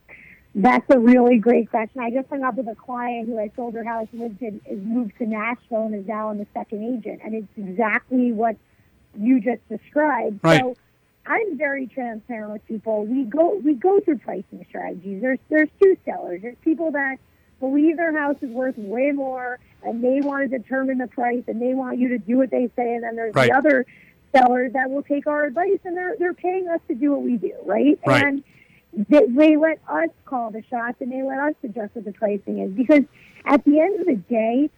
[0.55, 2.01] That's a really great question.
[2.01, 4.81] I just hung up with a client who I sold her house, lived in, is
[4.83, 7.21] moved to Nashville, and is now on the second agent.
[7.25, 8.57] And it's exactly what
[9.17, 10.41] you just described.
[10.43, 10.61] Right.
[10.61, 10.77] So
[11.27, 13.05] I'm very transparent with people.
[13.05, 15.21] We go we go through pricing strategies.
[15.21, 16.43] There's there's two sellers.
[16.43, 17.19] There's people that
[17.61, 21.61] believe their house is worth way more, and they want to determine the price, and
[21.61, 22.95] they want you to do what they say.
[22.95, 23.51] And then there's Right.
[23.51, 23.87] the other
[24.35, 27.37] sellers that will take our advice, and they're they're paying us to do what we
[27.37, 27.99] do, right?
[28.07, 28.25] Right.
[28.25, 28.45] And
[29.09, 32.59] they, they let us call the shots and they let us suggest what the pricing
[32.61, 33.05] is because
[33.45, 34.71] at the end of the day,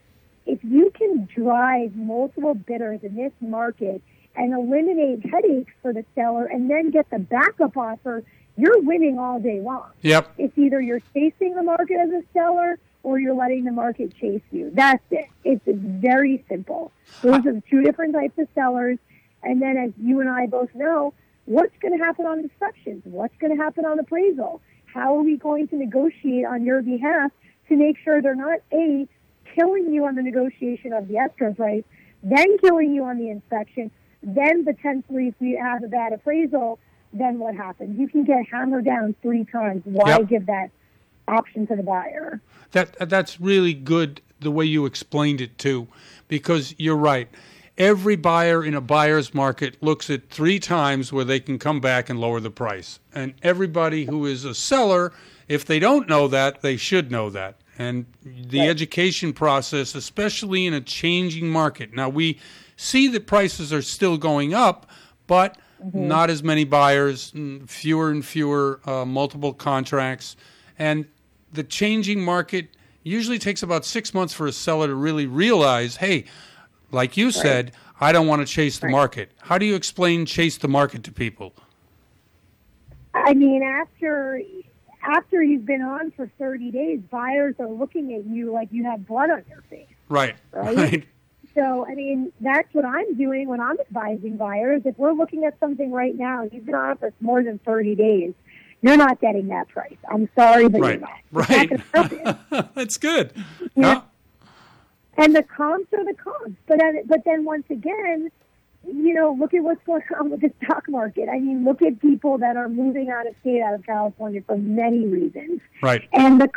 [0.47, 4.03] if you can drive multiple bidders in this market
[4.35, 8.25] and eliminate headaches for the seller and then get the backup offer,
[8.61, 9.91] you're winning all day long.
[10.03, 10.35] Yep.
[10.39, 14.43] It's either you're chasing the market as a seller or you're letting the market chase
[14.51, 14.71] you.
[14.75, 15.27] That's it.
[15.45, 16.93] It's very simple.
[17.23, 18.99] Those are the two different types of sellers.
[19.43, 21.15] And then, as you and I both know,
[21.47, 23.03] what's going to happen on inspections?
[23.05, 24.61] What's going to happen on appraisal?
[24.85, 27.31] How are we going to negotiate on your behalf
[27.69, 29.09] to make sure they're not a
[29.55, 31.85] killing you on the negotiation of the escrow price,
[32.23, 33.91] then killing you on the inspection,
[34.23, 36.79] then potentially if we have a bad appraisal,
[37.13, 37.99] then what happens?
[37.99, 39.83] You can get hammered down three times.
[39.85, 40.29] Why Yep.
[40.29, 40.71] give that
[41.29, 42.41] option to the buyer?
[42.73, 45.89] That that's really good the way you explained it too,
[46.29, 47.29] because you're right.
[47.77, 52.11] Every buyer in a buyer's market looks at three times where they can come back
[52.11, 53.01] and lower the price.
[53.15, 55.13] And everybody who is a seller,
[55.49, 57.57] if they don't know that, they should know that.
[57.79, 61.95] And the education process, especially in a changing market.
[61.95, 62.39] Now we
[62.77, 64.87] see that prices are still going up,
[65.27, 65.57] but
[65.93, 67.33] not as many buyers,
[67.67, 70.37] fewer and fewer uh, multiple contracts,
[70.79, 71.07] and
[71.53, 72.69] the changing market
[73.03, 76.25] usually takes about six months for a seller to really realize, hey,
[76.91, 79.31] like you said, I don't want to chase the market.
[79.41, 81.55] How do you explain chase the market to people?
[83.15, 84.41] I mean, after
[85.03, 89.07] after you've been on for 30 days, buyers are looking at you like you have
[89.07, 89.87] blood on your face.
[90.09, 90.37] Right.
[90.53, 90.77] Right.
[90.77, 91.07] Right.
[91.55, 94.83] So, I mean, that's what I'm doing when I'm advising buyers.
[94.85, 98.35] If we're looking at something right now, you've been on for more than 30 days,
[98.83, 99.97] you're not getting that price.
[100.11, 101.01] I'm sorry, but Right.
[101.01, 102.13] you're not.
[102.13, 102.75] It's not.
[102.75, 103.33] That's good.
[103.75, 104.03] Yeah.
[105.17, 106.57] And the comps are the comps.
[106.67, 108.31] But then, but then once again,
[108.87, 111.29] you know, look at what's going on with the stock market.
[111.31, 114.57] I mean, look at people that are moving out of state, out of California for
[114.57, 115.61] many reasons.
[115.83, 116.09] Right.
[116.13, 116.49] And the,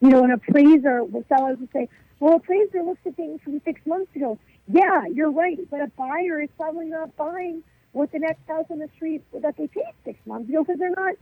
[0.00, 1.88] you know, an appraiser, well, sellers will say,
[2.22, 4.38] well, appraiser looks at things from six months ago.
[4.68, 5.58] Yeah, you're right.
[5.68, 9.56] But a buyer is probably not buying what the next house on the street that
[9.56, 11.16] they paid six months ago because they're not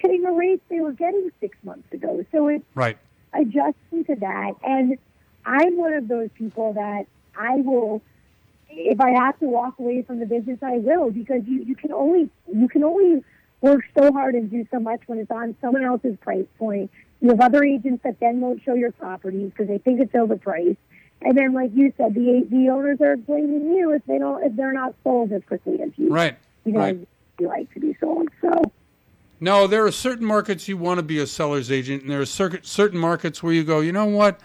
[0.00, 2.24] getting the rates they were getting six months ago.
[2.30, 2.96] So it's Right.
[3.32, 4.52] adjusting to that.
[4.62, 4.96] And
[5.44, 8.00] I'm one of those people that I will,
[8.70, 11.92] if I have to walk away from the business, I will because you, you can
[11.92, 13.24] only you can only
[13.64, 16.90] work so hard and do so much when it's on someone else's price point.
[17.20, 20.76] You have other agents that then won't show your properties because they think it's overpriced.
[21.22, 24.54] And then, like you said, the the owners are blaming you if they don't if
[24.54, 26.36] they're not sold as quickly as you Right.
[26.66, 27.08] you know Right.
[27.40, 28.28] you like to be sold.
[28.42, 28.50] So
[29.40, 32.26] No, there are certain markets you want to be a seller's agent, and there are
[32.26, 34.40] certain certain markets where you go, you know what?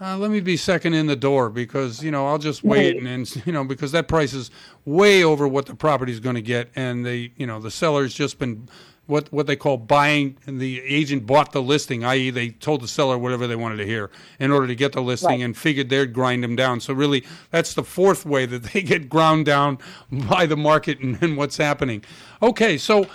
[0.00, 3.06] Uh, let me be second in the door because you know I'll just wait and,
[3.06, 4.50] and you know because that price is
[4.86, 8.14] way over what the property is going to get, and they you know the seller's
[8.14, 8.66] just been
[9.06, 12.88] what what they call buying, and the agent bought the listing, i.e., they told the
[12.88, 15.40] seller whatever they wanted to hear in order to get the listing, Right.
[15.40, 16.80] and figured they'd grind them down.
[16.80, 19.76] So really, that's the fourth way that they get ground down
[20.10, 22.02] by the market and, and what's happening.
[22.42, 23.06] Okay, so.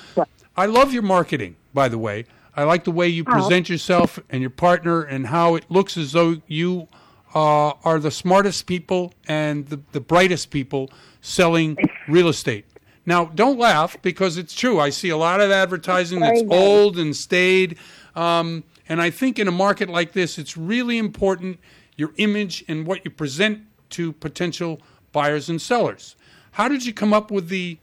[0.58, 2.24] I love your marketing, by the way.
[2.56, 6.14] I like the way you present yourself and your partner and how it looks as
[6.14, 6.88] though you
[7.34, 10.90] uh, are the smartest people and the, the brightest people
[11.22, 12.66] selling real estate.
[13.06, 14.80] Now, don't laugh because it's true.
[14.80, 17.78] I see a lot of advertising that's old and stayed.
[18.16, 21.60] Um, and I think in a market like this, it's really important
[21.98, 26.16] your image and what you present to potential buyers and sellers.
[26.52, 27.78] How did you come up with the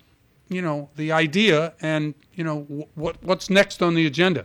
[0.49, 4.45] you know the idea and you know wh- what what's next on the agenda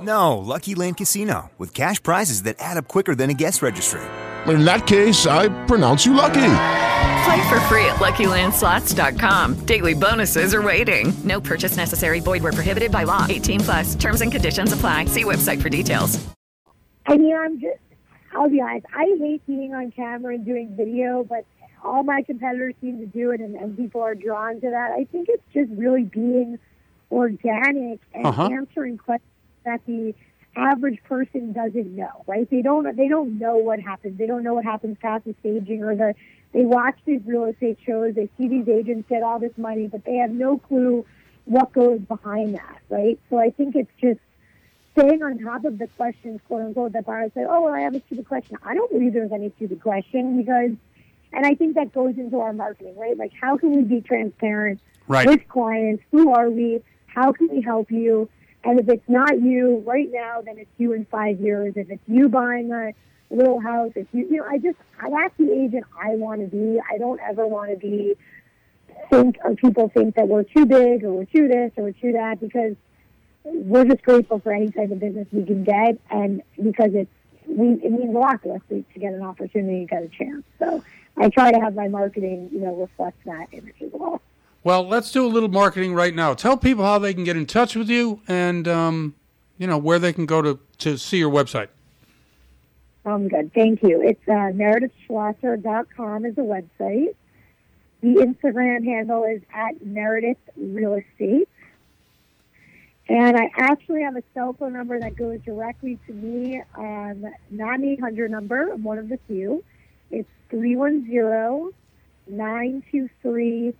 [0.00, 4.02] No, Lucky Land Casino, with cash prizes that add up quicker than a guest registry.
[4.46, 6.34] In that case, I pronounce you lucky.
[6.34, 9.54] Play for free at LuckyLandSlots.com.
[9.66, 11.12] Daily bonuses are waiting.
[11.24, 12.20] No purchase necessary.
[12.20, 13.26] Void where prohibited by law.
[13.28, 13.94] 18 plus.
[13.96, 15.06] Terms and conditions apply.
[15.06, 16.24] See website for details.
[17.06, 17.78] I mean, I'm just,
[18.36, 21.44] I'll be honest, I hate being on camera and doing video, but
[21.84, 24.90] all my competitors seem to do it, and, and people are drawn to that.
[24.92, 26.58] I think it's just really being
[27.10, 28.48] organic and Uh-huh.
[28.52, 29.30] answering questions
[29.66, 30.14] that the
[30.56, 32.24] average person doesn't know.
[32.26, 32.48] Right?
[32.48, 32.96] They don't.
[32.96, 34.18] They don't know what happens.
[34.18, 36.14] They don't know what happens past the staging or the.
[36.52, 38.14] They watch these real estate shows.
[38.14, 41.04] They see these agents get all this money, but they have no clue
[41.44, 42.78] what goes behind that.
[42.88, 43.20] Right?
[43.28, 44.20] So I think it's just
[44.96, 47.94] staying on top of the questions, quote unquote, that buyers say, oh, well, I have
[47.94, 48.56] a stupid question.
[48.64, 50.70] I don't believe there's any stupid question because,
[51.34, 53.16] and I think that goes into our marketing, right?
[53.18, 55.26] Like, how can we be transparent Right.
[55.26, 56.02] with clients?
[56.10, 56.82] Who are we?
[57.06, 58.28] How can we help you?
[58.66, 61.74] And if it's not you right now, then it's you in five years.
[61.76, 62.92] If it's you buying a
[63.30, 66.48] little house, if you, you know, I just, I that's the agent I want to
[66.48, 66.80] be.
[66.92, 68.16] I don't ever want to be
[69.08, 72.12] think or people think that we're too big or we're too this or we're too
[72.12, 72.74] that because
[73.44, 77.10] we're just grateful for any type of business we can get, and because it's
[77.46, 80.42] we it means a lot to us to, get an opportunity, to get a chance.
[80.58, 80.82] So
[81.16, 84.20] I try to have my marketing, you know, reflect that image as well.
[84.66, 86.34] Well, let's do a little marketing right now.
[86.34, 89.14] Tell people how they can get in touch with you and, um,
[89.58, 91.68] you know, where they can go to, to see your website.
[93.04, 94.02] Um, good, thank you.
[94.02, 97.14] It's uh, meredithschlosser.com is the website.
[98.00, 101.48] The Instagram handle is at Meredith Real Estate.
[103.08, 107.78] And I actually have a cell phone number that goes directly to me, um, not
[107.78, 108.72] an 800 number.
[108.72, 109.62] I'm one of the few.
[110.10, 111.72] It's 310
[112.26, 113.72] 923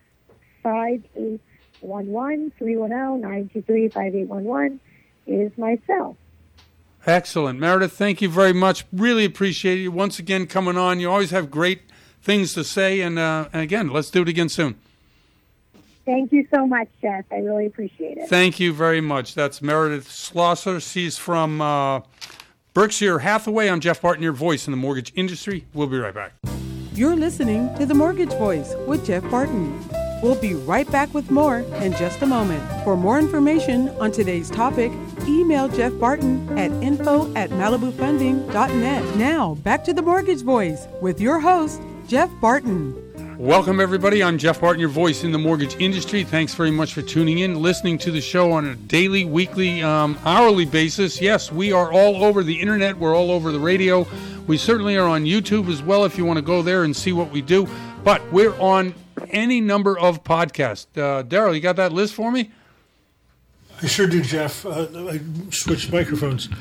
[0.66, 2.52] 5811.
[2.58, 4.80] 310 923 5811
[5.28, 6.16] is my cell.
[7.06, 7.60] Excellent.
[7.60, 8.84] Meredith, thank you very much.
[8.92, 10.98] Really appreciate you once again coming on.
[10.98, 11.82] You always have great
[12.20, 13.00] things to say.
[13.00, 14.74] And, uh, and again, let's do it again soon.
[16.04, 17.24] Thank you so much, Jeff.
[17.30, 18.28] I really appreciate it.
[18.28, 19.34] Thank you very much.
[19.34, 20.80] That's Meredith Schlosser.
[20.80, 22.00] She's from uh,
[22.74, 23.68] Berkshire Hathaway.
[23.68, 25.64] I'm Jeff Barton, your voice in the mortgage industry.
[25.74, 26.32] We'll be right back.
[26.92, 30.05] You're listening to The Mortgage Voice with Jeff Barton.
[30.22, 32.62] We'll be right back with more in just a moment.
[32.84, 34.90] For more information on today's topic,
[35.28, 39.16] email Jeff Barton at info at malibufunding.net.
[39.16, 43.02] Now, back to The Mortgage Voice with your host, Jeff Barton.
[43.38, 44.22] Welcome, everybody.
[44.22, 46.24] I'm Jeff Barton, your voice in the mortgage industry.
[46.24, 50.18] Thanks very much for tuning in, listening to the show on a daily, weekly, um,
[50.24, 51.20] hourly basis.
[51.20, 52.96] Yes, we are all over the internet.
[52.96, 54.06] We're all over the radio.
[54.46, 57.12] We certainly are on YouTube as well if you want to go there and see
[57.12, 57.68] what we do.
[58.02, 58.94] But we're on
[59.30, 60.86] any number of podcasts.
[60.96, 62.50] Uh, Daryl, you got that list for me?
[63.82, 64.64] I sure do, Jeff.
[64.64, 65.20] Uh, I
[65.50, 66.48] switched microphones.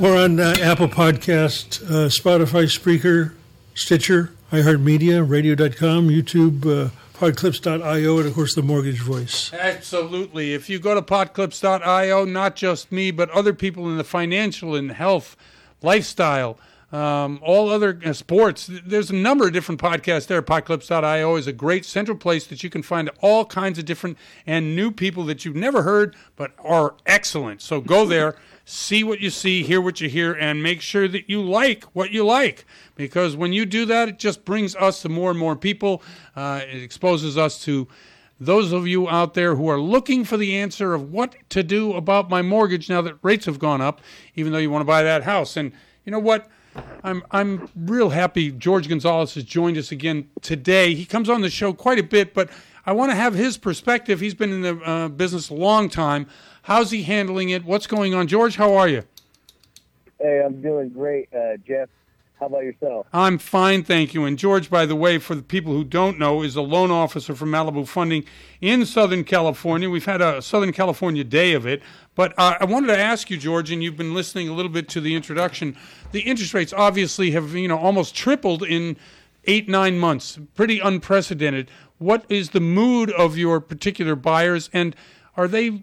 [0.00, 3.32] We're on uh, Apple Podcast, uh, Spotify, Spreaker,
[3.74, 9.52] Stitcher, iHeartMedia, Radio.com, YouTube, uh, Podclips.io, and of course the Mortgage Voice.
[9.52, 10.54] Absolutely.
[10.54, 14.92] If you go to podclips.io, not just me, but other people in the financial and
[14.92, 15.36] health,
[15.82, 16.58] lifestyle,
[16.92, 20.40] um, all other uh, sports, there's a number of different podcasts there.
[20.40, 24.16] Podclips.io is a great central place that you can find all kinds of different
[24.46, 27.60] and new people that you've never heard but are excellent.
[27.60, 31.28] So go there, see what you see, hear what you hear, and make sure that
[31.28, 32.64] you like what you like.
[32.94, 36.04] Because when you do that, it just brings us to more and more people.
[36.36, 37.88] Uh, it exposes us to
[38.38, 41.94] those of you out there who are looking for the answer of what to do
[41.94, 44.00] about my mortgage now that rates have gone up,
[44.36, 45.56] even though you want to buy that house.
[45.56, 45.72] And
[46.04, 46.48] you know what?
[47.02, 50.94] I'm I'm real happy George Gonzalez has joined us again today.
[50.94, 52.50] He comes on the show quite a bit, but
[52.84, 54.20] I want to have his perspective.
[54.20, 56.26] He's been in the uh, business a long time.
[56.62, 57.64] How's he handling it?
[57.64, 58.26] What's going on?
[58.26, 59.04] George, how are you?
[60.20, 61.88] Hey, I'm doing great, uh, Jeff.
[62.38, 63.06] How about yourself?
[63.14, 64.26] I'm fine, thank you.
[64.26, 67.34] And George, by the way, for the people who don't know, is a loan officer
[67.34, 68.24] for Malibu Funding
[68.60, 69.88] in Southern California.
[69.88, 71.82] We've had a Southern California day of it.
[72.14, 74.86] But uh, I wanted to ask you, George, and you've been listening a little bit
[74.90, 75.76] to the introduction.
[76.12, 78.98] The interest rates obviously have, you know, almost tripled in
[79.44, 80.38] eight nine months.
[80.54, 81.70] Pretty unprecedented.
[81.98, 84.94] What is the mood of your particular buyers, and
[85.36, 85.82] are they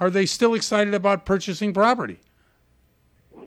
[0.00, 2.20] are they still excited about purchasing property?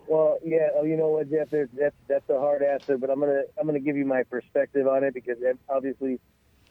[0.07, 1.49] Well, yeah, oh, you know what, Jeff?
[1.49, 4.87] There's, that's that's a hard answer, but I'm gonna I'm gonna give you my perspective
[4.87, 5.37] on it because
[5.69, 6.19] obviously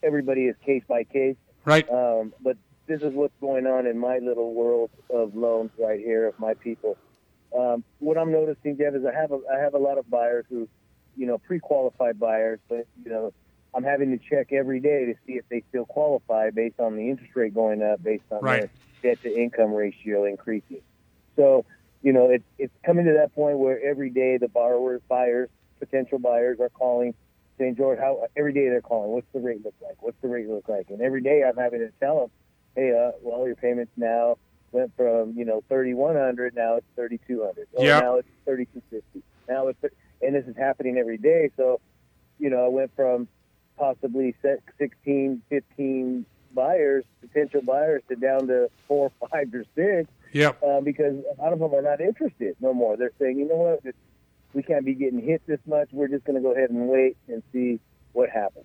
[0.02, 1.36] everybody is case by case.
[1.64, 1.88] Right.
[1.90, 2.56] Um, but
[2.86, 6.54] this is what's going on in my little world of loans right here of my
[6.54, 6.96] people.
[7.56, 10.44] Um, what I'm noticing, Jeff, is I have a, I have a lot of buyers
[10.48, 10.68] who,
[11.16, 13.32] you know, pre-qualified buyers, but you know,
[13.74, 17.10] I'm having to check every day to see if they still qualify based on the
[17.10, 18.70] interest rate going up, based on Right.
[19.02, 20.80] their debt to income ratio increasing.
[21.34, 21.66] So,
[22.06, 25.48] you know, it's it's coming to that point where every day the borrowers, buyers,
[25.80, 27.14] potential buyers are calling,
[27.58, 30.00] saying, George, how every day they're calling, what's the rate look like?
[30.00, 30.86] What's the rate look like?
[30.90, 32.30] And every day I'm having to tell them,
[32.76, 34.36] hey, uh, well, your payments now
[34.70, 38.00] went from you know 3100 now it's 3200 oh, Yeah.
[38.00, 39.78] now it's 3250 now it's
[40.20, 41.80] and this is happening every day so
[42.38, 43.28] you know, I went from
[43.78, 50.08] possibly se- 16, 15 buyers, potential buyers, to down to four, five, or six.
[50.32, 50.62] Yep.
[50.62, 52.96] Uh, because a lot of them are not interested no more.
[52.96, 53.94] They're saying, you know what,
[54.54, 55.88] we can't be getting hit this much.
[55.92, 57.78] We're just going to go ahead and wait and see
[58.12, 58.64] what happens.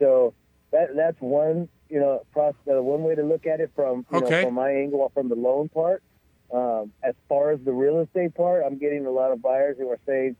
[0.00, 0.34] So
[0.72, 4.18] that that's one, you know, process, uh, one way to look at it from you
[4.18, 4.40] Okay.
[4.40, 6.02] know, from my angle, from the loan part.
[6.52, 9.90] Um, as far as the real estate part, I'm getting a lot of buyers who
[9.90, 10.36] are saying,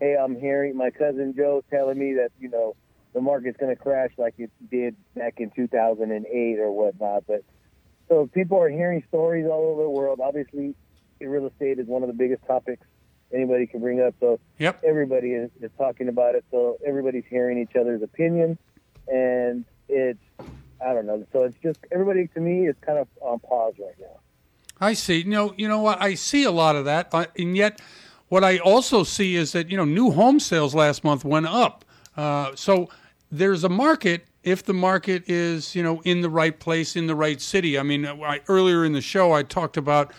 [0.00, 2.74] "Hey, I'm hearing my cousin Joe telling me that you know
[3.14, 7.40] the market's going to crash like it did back in 2008 or whatnot." But
[8.08, 10.20] so people are hearing stories all over the world.
[10.22, 10.74] Obviously,
[11.20, 12.86] real estate is one of the biggest topics
[13.32, 14.14] anybody can bring up.
[14.20, 14.80] So yep.
[14.84, 16.44] everybody is, is talking about it.
[16.50, 18.58] So everybody's hearing each other's opinions,
[19.08, 20.20] and it's
[20.84, 21.24] I don't know.
[21.32, 24.20] So it's just everybody to me is kind of on pause right now.
[24.80, 25.18] I see.
[25.18, 26.00] You know, you know what?
[26.00, 27.80] I see a lot of that, uh, and yet,
[28.28, 31.84] what I also see is that you know, new home sales last month went up.
[32.16, 32.88] Uh, so
[33.30, 37.14] there's a market if the market is you know in the right place in the
[37.14, 37.78] right city.
[37.78, 40.12] I mean, I, earlier in the show I talked about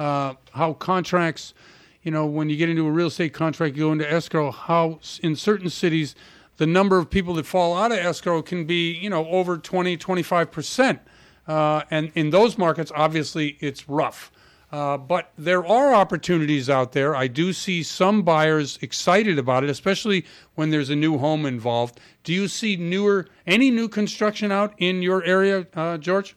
[0.00, 1.54] uh, how contracts,
[2.02, 4.50] you know, when you get into a real estate contract, you go into escrow.
[4.50, 6.16] How in certain cities
[6.56, 9.96] the number of people that fall out of escrow can be you know over 20
[9.96, 11.00] 25 percent
[11.46, 14.30] uh, and in those markets obviously it's rough
[14.74, 19.70] uh, but there are opportunities out there i do see some buyers excited about it
[19.70, 20.24] especially
[20.56, 25.00] when there's a new home involved do you see newer any new construction out in
[25.00, 26.36] your area uh, george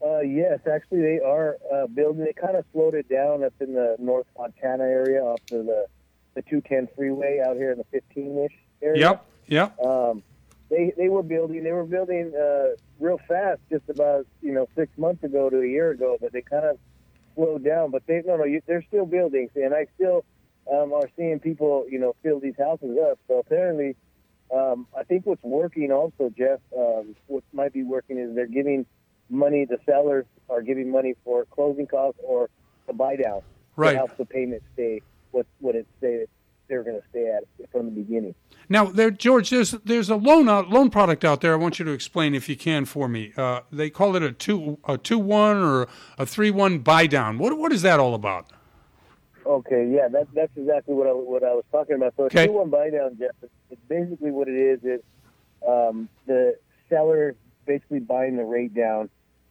[0.00, 2.24] Uh, yes, actually, they are uh, building.
[2.24, 5.80] They kind of slowed it down up in the North Fontana area, off to the
[6.36, 9.00] the 210 freeway out here in the 15ish area.
[9.00, 10.22] yep yep Um,
[10.70, 11.64] they they were building.
[11.64, 15.66] They were building uh, real fast, just about you know six months ago to a
[15.66, 16.78] year ago, but they kind of
[17.38, 17.90] slowed down.
[17.90, 20.24] But they no no, you, they're still building, and I still
[20.70, 23.18] um, are seeing people you know fill these houses up.
[23.28, 23.96] So apparently,
[24.54, 28.86] um, I think what's working also, Jeff, um, what might be working is they're giving
[29.30, 29.66] money.
[29.68, 32.48] The sellers are giving money for closing costs or
[32.86, 33.40] the buy down
[33.76, 33.92] Right.
[33.92, 35.86] to help the payment stay what what it
[36.68, 38.34] say they're going to stay at from the beginning.
[38.68, 41.52] Now, there, George, there's there's a loan out, loan product out there.
[41.52, 43.32] I want you to explain if you can for me.
[43.36, 45.88] Uh, they call it a two a two one or
[46.18, 47.38] a three one buy down.
[47.38, 48.46] What what is that all about?
[49.46, 52.12] Okay, yeah, that, that's exactly what I, what I was talking about.
[52.18, 52.44] So Okay.
[52.44, 53.30] a two one buy down, Jeff.
[53.70, 55.00] It's basically what it is is
[55.66, 56.56] um, the
[56.90, 59.08] seller basically buying the rate down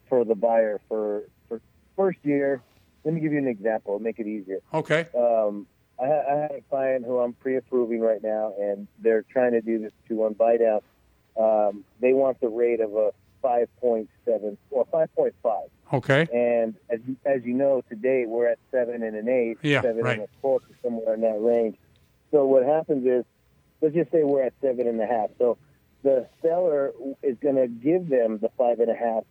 [0.08, 1.60] for the buyer for for
[1.96, 2.62] first year.
[3.04, 4.60] Let me give you an example, make it easier.
[4.72, 5.06] Okay.
[5.16, 5.66] Um,
[6.00, 9.78] I, I had a client who I'm pre-approving right now, and they're trying to do
[9.78, 10.80] this two one buy down.
[11.36, 15.68] Um, they want the rate of a 5.7 or 5.5.
[15.92, 16.26] Okay.
[16.32, 20.02] And as you, as you know, today we're at seven and an eight, Yeah, seven
[20.02, 20.18] right.
[20.18, 21.76] and a quarter, somewhere in that range.
[22.30, 23.24] So what happens is,
[23.80, 25.30] let's just say we're at seven and a half.
[25.38, 25.56] So
[26.02, 26.92] the seller
[27.22, 29.24] is going to give them the five and a half.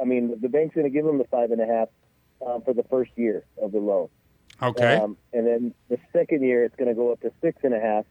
[0.00, 1.88] I mean, the bank's going to give them the five and a half
[2.46, 4.08] um, for the first year of the loan.
[4.62, 4.96] Okay.
[4.96, 7.80] Um, and then the second year, it's going to go up to six and a
[7.80, 8.04] half.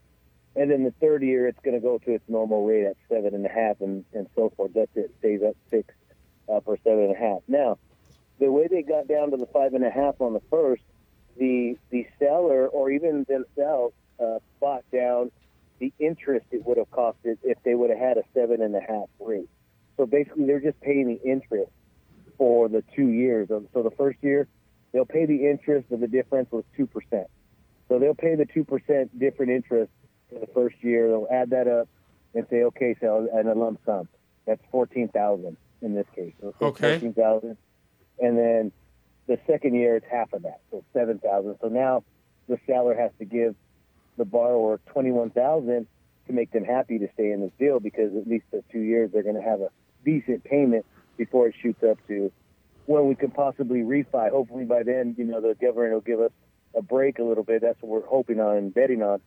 [0.55, 3.33] And then the third year, it's going to go to its normal rate at seven
[3.33, 4.71] and a half, and, and so forth.
[4.75, 5.97] That's it, stays up fixed
[6.47, 7.39] uh, for seven and a half.
[7.47, 7.79] Now,
[8.39, 10.83] the way they got down to the five and a half on the first,
[11.37, 15.31] the the seller or even themselves uh, bought down
[15.79, 18.81] the interest it would have costed if they would have had a seven and a
[18.81, 19.49] half rate.
[19.97, 21.71] So basically, they're just paying the interest
[22.37, 23.47] for the two years.
[23.47, 24.47] So the first year,
[24.93, 27.27] they'll pay the interest, but the difference was two percent.
[27.89, 29.91] So they'll pay the two percent different interest
[30.31, 31.07] for the first year.
[31.09, 31.89] They'll add that up
[32.33, 34.07] and say, okay, so and a lump sum.
[34.47, 36.33] That's fourteen thousand in this case.
[36.39, 36.91] So Okay.
[36.99, 37.57] fourteen thousand,
[38.19, 38.71] and then
[39.27, 41.57] the second year it's half of that, so seven thousand.
[41.61, 42.03] So now
[42.47, 43.55] the seller has to give
[44.17, 45.87] the borrower twenty one thousand
[46.27, 49.11] to make them happy to stay in this deal because at least for two years
[49.11, 49.69] they're going to have a
[50.05, 50.85] decent payment
[51.17, 52.31] before it shoots up to
[52.86, 54.29] when we can possibly refi.
[54.29, 56.31] Hopefully by then, you know, the government will give us
[56.75, 57.61] a break a little bit.
[57.61, 59.21] That's what we're hoping on and betting on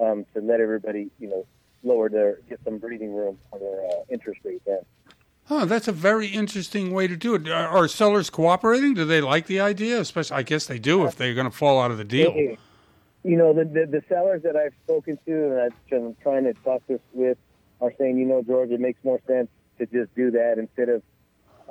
[0.00, 1.46] um, to let everybody, you know,
[1.82, 4.80] lower their get some breathing room on their uh, interest rate then.
[5.46, 7.48] Huh, that's a very interesting way to do it.
[7.48, 8.94] Are, are sellers cooperating?
[8.94, 10.00] Do they like the idea?
[10.00, 12.32] Especially, I guess they do if they're going to fall out of the deal.
[13.24, 16.54] You know, the, the the sellers that I've spoken to and I've been trying to
[16.54, 17.38] talk this with
[17.80, 19.48] are saying, you know, George, it makes more sense
[19.78, 21.02] to just do that instead of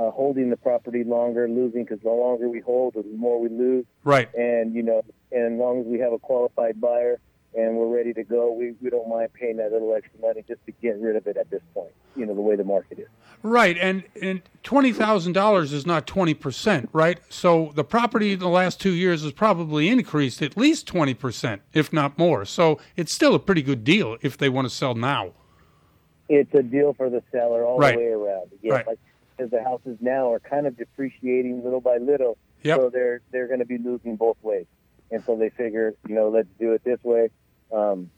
[0.01, 3.85] uh, holding the property longer, losing, because the longer we hold, the more we lose.
[4.03, 4.33] Right.
[4.35, 7.19] And you know, and as long as we have a qualified buyer,
[7.53, 10.65] and we're ready to go, we we don't mind paying that little extra money just
[10.65, 11.91] to get rid of it at this point.
[12.15, 13.07] You know the way the market is.
[13.43, 17.19] Right, and and twenty thousand dollars is not twenty percent, right?
[17.29, 21.61] So the property in the last two years has probably increased at least twenty percent,
[21.73, 22.45] if not more.
[22.45, 25.31] So it's still a pretty good deal if they want to sell now.
[26.29, 27.93] It's a deal for the seller all Right.
[27.95, 28.51] the way around.
[28.61, 28.87] Yeah, Right.
[28.87, 28.99] like
[29.49, 32.77] the houses now are kind of depreciating little by little, Yep.
[32.77, 34.67] so they're they're going to be losing both ways,
[35.09, 37.29] and so they figure, you know, let's do it this way,
[37.73, 38.11] um,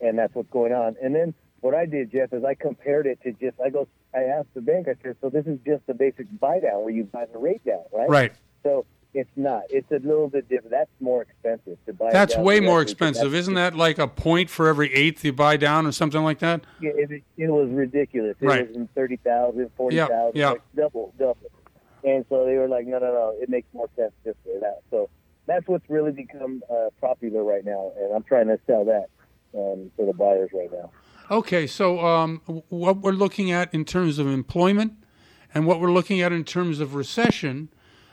[0.00, 0.96] and that's what's going on.
[1.02, 4.24] And then what I did, Jeff, is I compared it to just I go, I
[4.24, 7.04] asked the bank, I said, so this is just the basic buy down where you
[7.04, 8.08] buy the rate down, right?
[8.08, 8.32] Right.
[8.62, 9.62] So it's not.
[9.70, 10.70] It's a little bit different.
[10.72, 12.10] That's more expensive to buy.
[12.12, 13.76] That's way more expensive, isn't that?
[13.76, 16.62] Like a point for every eighth you buy down, or something like that.
[16.80, 18.36] Yeah, it, it was ridiculous.
[18.40, 18.66] It Right.
[18.66, 20.50] was in 30,000, 40,000, Yeah, yeah.
[20.50, 21.50] like double, double.
[22.02, 24.58] And so they were like, no, no, no, it makes more sense this way.
[24.60, 24.80] That.
[24.90, 25.08] So
[25.46, 29.06] that's what's really become uh, popular right now, and I'm trying to sell that
[29.58, 30.90] um, for the buyers right now.
[31.30, 34.92] Okay, so um, what we're looking at in terms of employment
[35.54, 37.70] and what we're looking at in terms of recession,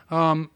[0.10, 0.50] um,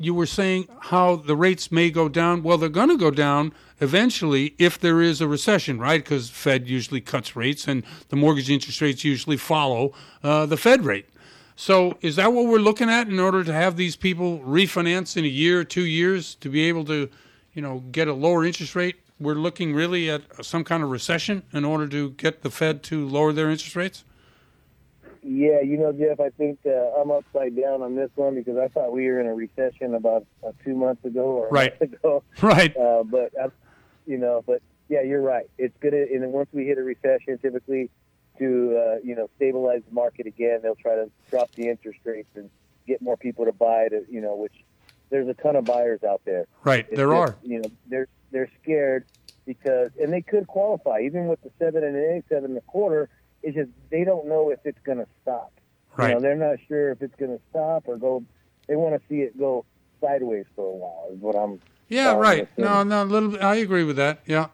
[0.00, 2.42] you were saying how the rates may go down.
[2.42, 6.02] Well, they're going to go down eventually if there is a recession, right?
[6.02, 9.92] Because Fed usually cuts rates and the mortgage interest rates usually follow
[10.24, 11.06] uh, the Fed rate.
[11.54, 15.26] So is that what we're looking at in order to have these people refinance in
[15.26, 17.10] a year, two years, to be able to,
[17.52, 18.96] you know, get a lower interest rate?
[19.20, 23.06] We're looking really at some kind of recession in order to get the Fed to
[23.06, 24.04] lower their interest rates.
[25.22, 28.68] Yeah, you know, Jeff, I think uh, I'm upside down on this one because I
[28.68, 31.80] thought we were in a recession about uh, two months ago or a Right.
[31.80, 32.22] month ago.
[32.42, 32.74] Right.
[32.76, 33.48] Uh, but uh,
[34.06, 35.48] you know, but yeah, you're right.
[35.58, 37.90] It's gonna, and then once we hit a recession, typically
[38.38, 42.30] to uh, you know stabilize the market again, they'll try to drop the interest rates
[42.34, 42.48] and
[42.86, 43.88] get more people to buy.
[43.88, 44.54] To you know, which
[45.10, 46.46] there's a ton of buyers out there.
[46.64, 47.36] Right, It's there just, are.
[47.44, 49.04] You know, they're they're scared
[49.46, 52.62] because, and they could qualify even with the seven and an eight, seven and a
[52.62, 53.10] quarter.
[53.42, 55.52] It's just they don't know if it's going to stop.
[55.98, 56.20] You know, Right.
[56.22, 58.22] they're not sure if it's going to stop or go.
[58.68, 59.64] They want to see it go
[60.00, 61.08] sideways for a while.
[61.12, 61.60] Is what I'm.
[61.88, 62.48] Yeah, right.
[62.56, 63.42] No, no, a little.
[63.42, 64.20] I agree with that.
[64.26, 64.48] Yeah,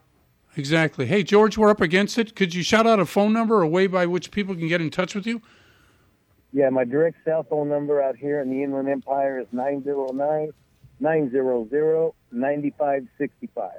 [0.56, 1.06] exactly.
[1.06, 2.34] Hey, George, we're up against it.
[2.34, 4.90] Could you shout out a phone number, a way by which people can get in
[4.90, 5.42] touch with you?
[6.52, 10.52] Yeah, my direct cell phone number out here in the Inland Empire is 909
[11.00, 13.70] 900 9565.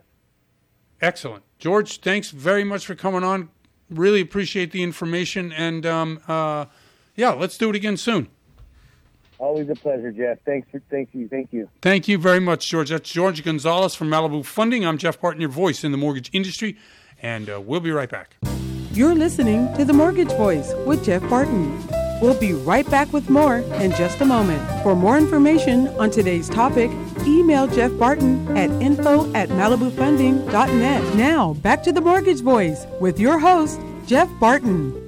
[1.02, 2.00] Excellent, George.
[2.02, 3.50] Thanks very much for coming on.
[3.90, 6.66] Really appreciate the information, and um, uh,
[7.16, 8.28] yeah, let's do it again soon.
[9.40, 10.40] Always a pleasure, Jeff.
[10.46, 11.70] Thanks for, thank you, thank you.
[11.82, 12.90] Thank you very much, George.
[12.90, 14.86] That's George Gonzalez from Malibu Funding.
[14.86, 16.76] I'm Jeff Barton, your voice in the mortgage industry,
[17.22, 18.36] and uh, we'll be right back.
[18.92, 21.88] You're listening to The Mortgage Voice with Jeff Barton.
[22.20, 24.60] We'll be right back with more in just a moment.
[24.82, 26.90] For more information on today's topic,
[27.28, 31.16] email Jeff Barton at info at malibufunding.net.
[31.16, 35.08] Now, back to The Mortgage Voice with your host, Jeff Barton.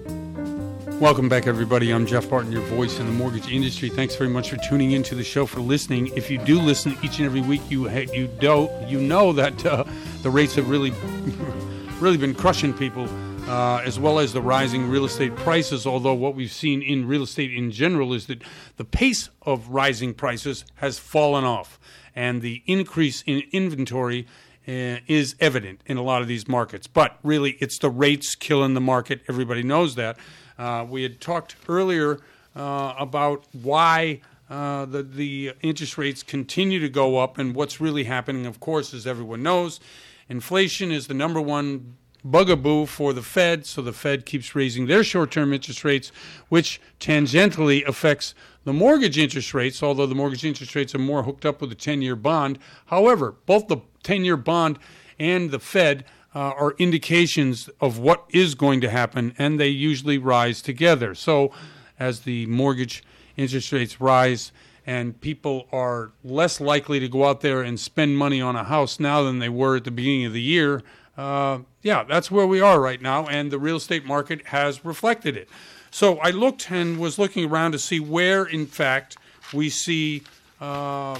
[0.99, 1.91] Welcome back, everybody.
[1.91, 3.87] I'm Jeff Barton, your voice in the mortgage industry.
[3.87, 6.07] Thanks very much for tuning into the show, for listening.
[6.07, 9.85] If you do listen each and every week, you you do you know that uh,
[10.23, 10.91] the rates have really,
[12.01, 13.07] really been crushing people,
[13.49, 15.87] uh, as well as the rising real estate prices.
[15.87, 18.43] Although what we've seen in real estate in general is that
[18.75, 21.79] the pace of rising prices has fallen off,
[22.19, 24.27] and the increase in inventory
[24.67, 26.85] uh, is evident in a lot of these markets.
[26.85, 29.21] But really, it's the rates killing the market.
[29.29, 30.17] Everybody knows that.
[30.57, 32.19] Uh, we had talked earlier
[32.57, 38.03] uh, about why uh, the the interest rates continue to go up, and what's really
[38.03, 38.45] happening.
[38.45, 39.79] Of course, as everyone knows,
[40.27, 41.95] inflation is the number one
[42.25, 43.65] bugaboo for the Fed.
[43.65, 46.11] So the Fed keeps raising their short-term interest rates,
[46.49, 48.35] which tangentially affects
[48.69, 51.75] the mortgage interest rates, although the mortgage interest rates are more hooked up with the
[51.75, 52.59] 10 year bond.
[52.85, 54.77] However, both the 10 year bond
[55.17, 56.05] and the Fed
[56.35, 61.15] uh, are indications of what is going to happen, and they usually rise together.
[61.15, 61.51] So,
[61.99, 63.03] as the mortgage
[63.37, 64.51] interest rates rise,
[64.85, 68.99] and people are less likely to go out there and spend money on a house
[68.99, 70.83] now than they were at the beginning of the year.
[71.17, 75.35] Uh, yeah, that's where we are right now, and the real estate market has reflected
[75.35, 75.49] it.
[75.91, 79.17] So I looked and was looking around to see where, in fact,
[79.53, 80.23] we see
[80.61, 81.19] uh,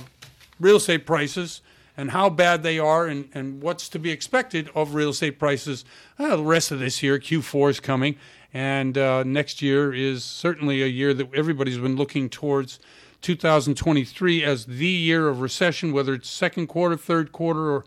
[0.59, 1.61] real estate prices
[1.97, 5.84] and how bad they are and, and what's to be expected of real estate prices
[6.17, 7.20] uh, the rest of this year.
[7.20, 8.15] Q4 is coming,
[8.53, 12.80] and uh, next year is certainly a year that everybody's been looking towards
[13.22, 17.86] 2023 as the year of recession, whether it's second quarter, third quarter, or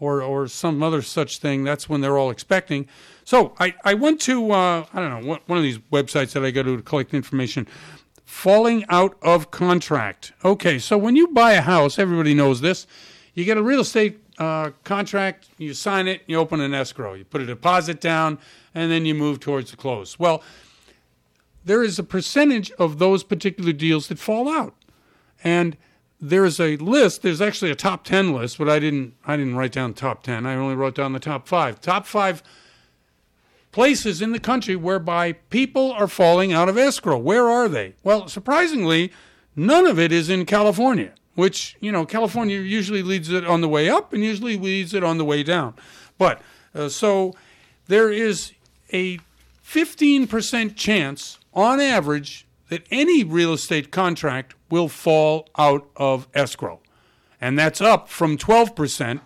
[0.00, 1.64] or, or some other such thing.
[1.64, 2.88] That's when they're all expecting.
[3.24, 6.50] So I, I went to, uh, I don't know, one- of these websites that I
[6.50, 7.66] go to to collect information.
[8.24, 10.32] Falling out of contract.
[10.44, 12.86] Okay, so when you buy a house, everybody knows this.
[13.34, 17.24] You get a real estate uh, contract, you sign it, you open an escrow, you
[17.24, 18.38] put a deposit down,
[18.74, 20.18] and then you move towards the close.
[20.18, 20.42] Well,
[21.64, 24.74] there is a percentage of those particular deals that fall out,
[25.42, 25.76] and
[26.20, 27.22] there's a list.
[27.22, 29.14] There's actually a top ten list, but I didn't.
[29.26, 30.46] I didn't write down top ten.
[30.46, 31.80] I only wrote down the top five.
[31.80, 32.42] Top five
[33.74, 37.18] places in the country whereby people are falling out of escrow.
[37.18, 37.96] Where are they?
[38.04, 39.12] Well, surprisingly,
[39.56, 43.68] none of it is in California, which, you know, California usually leads it on the
[43.68, 45.74] way up and usually leads it on the way down.
[46.18, 46.40] But
[46.72, 47.34] uh, so
[47.88, 48.52] there is
[48.92, 49.18] a
[49.66, 56.78] 15% chance on average that any real estate contract will fall out of escrow.
[57.40, 59.20] And that's up from 12%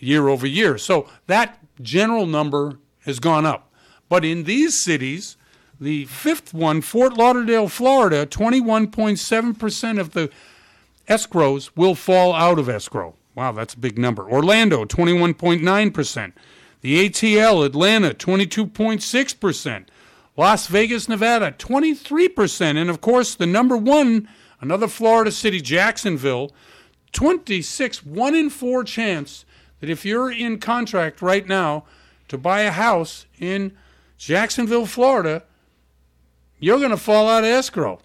[0.00, 0.78] year over year.
[0.78, 3.67] So that general number has gone up.
[4.08, 5.36] But in these cities,
[5.80, 10.30] the fifth one, Fort Lauderdale, Florida, 21.7% of the
[11.08, 13.14] escrows will fall out of escrow.
[13.34, 14.28] Wow, that's a big number.
[14.28, 16.32] Orlando, 21.9%.
[16.80, 19.84] The ATL, Atlanta, 22.6%.
[20.36, 22.76] Las Vegas, Nevada, 23%.
[22.76, 24.28] And of course, the number one,
[24.60, 26.52] another Florida city, Jacksonville,
[27.12, 29.44] 26, one in four chance
[29.80, 31.84] that if you're in contract right now
[32.28, 33.76] to buy a house in
[34.18, 35.44] Jacksonville, Florida,
[36.58, 38.00] you're going to fall out of escrow.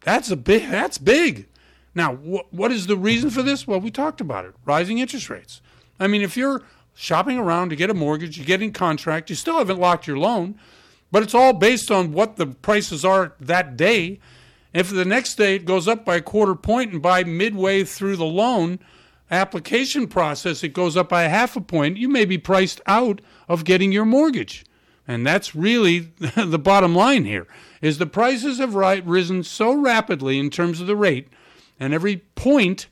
[0.00, 0.68] That's a big.
[0.68, 1.46] That's big.
[1.94, 3.66] Now, wh- what is the reason for this?
[3.66, 5.60] Well, we talked about it: rising interest rates.
[6.00, 6.62] I mean, if you're
[6.94, 10.18] shopping around to get a mortgage, you get in contract, you still haven't locked your
[10.18, 10.58] loan,
[11.12, 14.18] but it's all based on what the prices are that day.
[14.74, 18.16] If the next day it goes up by a quarter point, and by midway through
[18.16, 18.80] the loan
[19.30, 23.20] application process it goes up by a half a point, you may be priced out
[23.48, 24.64] of getting your mortgage.
[25.08, 25.98] And that's really
[26.36, 27.46] the bottom line here
[27.80, 31.28] is the prices have risen so rapidly in terms of the rate,
[31.80, 32.88] and every point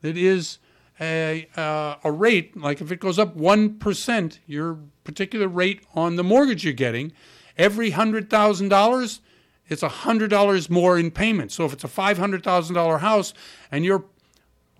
[0.00, 0.58] that is
[1.00, 6.24] a, uh, a rate, like if it goes up 1%, your particular rate on the
[6.24, 7.12] mortgage you're getting,
[7.56, 9.20] every $100,000,
[9.68, 11.52] it's $100 more in payment.
[11.52, 13.34] So if it's a $500,000 house
[13.70, 14.04] and your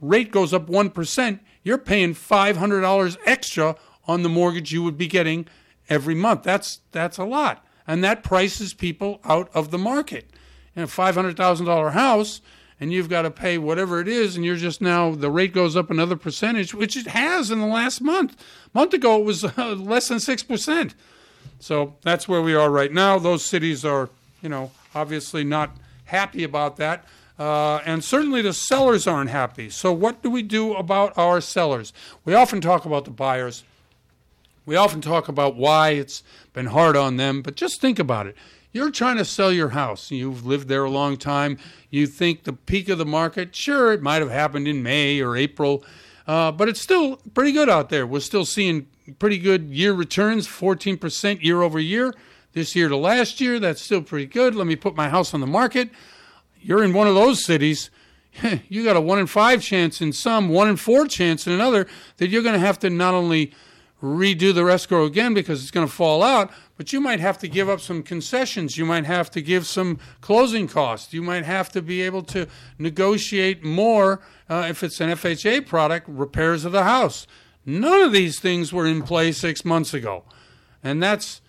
[0.00, 3.76] rate goes up 1%, you're paying $500 extra
[4.06, 5.46] on the mortgage you would be getting
[5.88, 6.42] every month.
[6.42, 10.30] That's that's a lot, and that prices people out of the market.
[10.76, 12.40] In a five hundred thousand dollar house,
[12.80, 15.76] and you've got to pay whatever it is, and you're just now the rate goes
[15.76, 18.36] up another percentage, which it has in the last month.
[18.74, 20.94] A month ago, it was uh, less than six percent.
[21.60, 23.18] So that's where we are right now.
[23.18, 24.10] Those cities are,
[24.42, 27.04] you know, obviously not happy about that.
[27.38, 29.70] Uh, and certainly the sellers aren't happy.
[29.70, 31.92] So, what do we do about our sellers?
[32.24, 33.62] We often talk about the buyers.
[34.68, 38.36] We often talk about why it's been hard on them, but just think about it.
[38.70, 40.10] You're trying to sell your house.
[40.10, 41.56] You've lived there a long time.
[41.88, 45.38] You think the peak of the market, sure, it might have happened in May or
[45.38, 45.82] April,
[46.26, 48.06] uh, but it's still pretty good out there.
[48.06, 48.88] We're still seeing
[49.18, 52.14] pretty good year returns, 14% year over year.
[52.52, 54.54] This year to last year, that's still pretty good.
[54.54, 55.88] Let me put my house on the market.
[56.60, 57.88] You're in one of those cities.
[58.68, 61.86] you got a one in five chance in some, one in four chance in another
[62.18, 63.54] that you're going to have to not only
[64.02, 67.48] redo the escrow again because it's going to fall out, but you might have to
[67.48, 68.76] give up some concessions.
[68.76, 71.12] You might have to give some closing costs.
[71.12, 72.46] You might have to be able to
[72.78, 77.26] negotiate more uh, if it's an FHA product, repairs of the house.
[77.66, 80.24] None of these things were in play six months ago.
[80.82, 81.40] And that's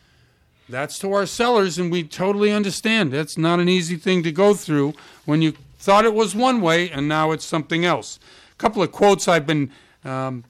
[0.67, 3.11] that's to our sellers, and we totally understand.
[3.11, 4.93] That's not an easy thing to go through
[5.25, 8.19] when you thought it was one way and now it's something else.
[8.51, 9.71] A couple of quotes I've been
[10.03, 10.43] um,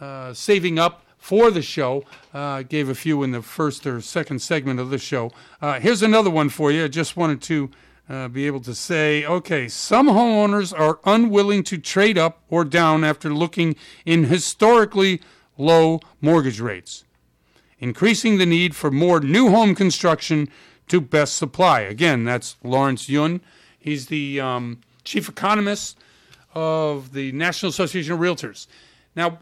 [0.00, 2.04] uh, saving up for the show.
[2.34, 5.30] Uh, gave a few in the first or second segment of the show.
[5.60, 6.84] Uh, here's another one for you.
[6.84, 7.70] I just wanted to
[8.08, 13.04] uh, be able to say okay, some homeowners are unwilling to trade up or down
[13.04, 15.20] after looking in historically
[15.56, 17.04] low mortgage rates,
[17.78, 20.48] increasing the need for more new home construction
[20.88, 21.82] to best supply.
[21.82, 23.40] Again, that's Lawrence Yun.
[23.78, 25.96] He's the um, chief economist
[26.52, 28.66] of the National Association of Realtors.
[29.14, 29.38] Now,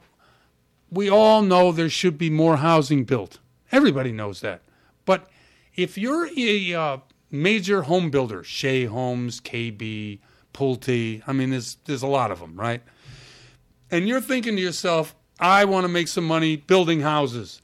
[0.91, 3.39] we all know there should be more housing built.
[3.73, 4.63] Everybody knows that.
[5.05, 5.29] But
[5.77, 6.99] if you're a uh,
[7.31, 10.19] major home builder, Shea Homes, KB,
[10.53, 12.83] Pulte, I mean, there's, there's a lot of them, right?
[13.91, 17.63] And you're thinking to yourself, I want to make some money building houses.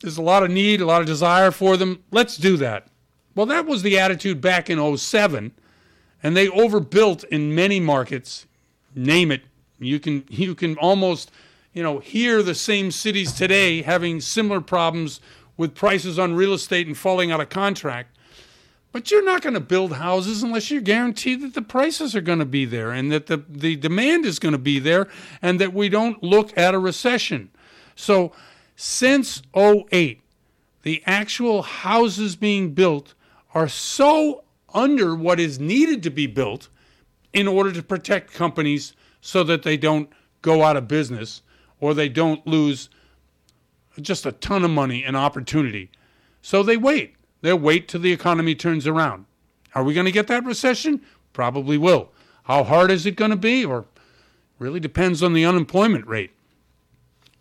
[0.00, 2.02] There's a lot of need, a lot of desire for them.
[2.10, 2.88] Let's do that.
[3.34, 5.52] Well, that was the attitude back in 07,
[6.22, 8.46] and they overbuilt in many markets.
[8.94, 9.42] Name it.
[9.78, 11.30] You can you can almost
[11.72, 15.20] you know, hear the same cities today having similar problems
[15.56, 18.16] with prices on real estate and falling out of contract.
[18.90, 22.38] But you're not going to build houses unless you're guaranteed that the prices are going
[22.38, 25.08] to be there and that the, the demand is going to be there
[25.42, 27.50] and that we don't look at a recession.
[27.94, 28.32] So
[28.76, 30.22] since 08,
[30.82, 33.14] the actual houses being built
[33.52, 36.68] are so under what is needed to be built
[37.32, 40.08] in order to protect companies so that they don't
[40.40, 41.42] go out of business
[41.80, 42.88] or they don't lose
[44.00, 45.90] just a ton of money and opportunity.
[46.42, 47.14] So they wait.
[47.40, 49.26] They'll wait till the economy turns around.
[49.74, 51.02] Are we going to get that recession?
[51.32, 52.10] Probably will.
[52.44, 53.64] How hard is it going to be?
[53.64, 53.84] Or
[54.58, 56.32] really depends on the unemployment rate.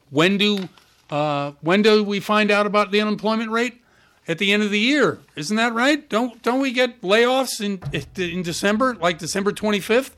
[0.10, 0.70] When do
[1.10, 3.82] uh, when do we find out about the unemployment rate?
[4.30, 6.08] At the end of the year, isn't that right?
[6.10, 7.82] Don't don't we get layoffs in
[8.22, 10.12] in December, like December 25th?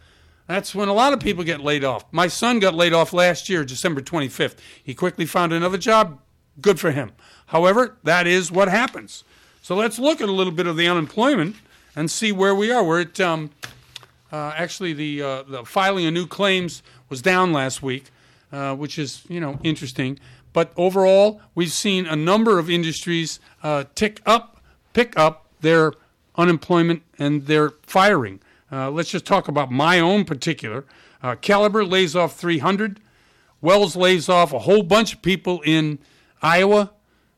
[0.50, 2.06] That's when a lot of people get laid off.
[2.12, 4.56] My son got laid off last year, December 25th.
[4.84, 6.20] He quickly found another job.
[6.60, 7.12] Good for him.
[7.46, 9.24] However, that is what happens.
[9.62, 11.58] So let's look at a little bit of the unemployment
[11.96, 12.84] and see where we are.
[12.84, 13.52] We're at um,
[14.34, 18.06] uh, actually the uh, the filing of new claims was down last week,
[18.52, 20.20] uh, which is you know interesting.
[20.52, 25.94] But overall, we've seen a number of industries uh, tick up, pick up their
[26.38, 28.40] unemployment and their firing.
[28.72, 30.86] Uh, let's just talk about my own particular.
[31.22, 33.00] Uh, Caliber lays off 300.
[33.62, 36.00] Wells lays off a whole bunch of people in
[36.42, 36.92] Iowa.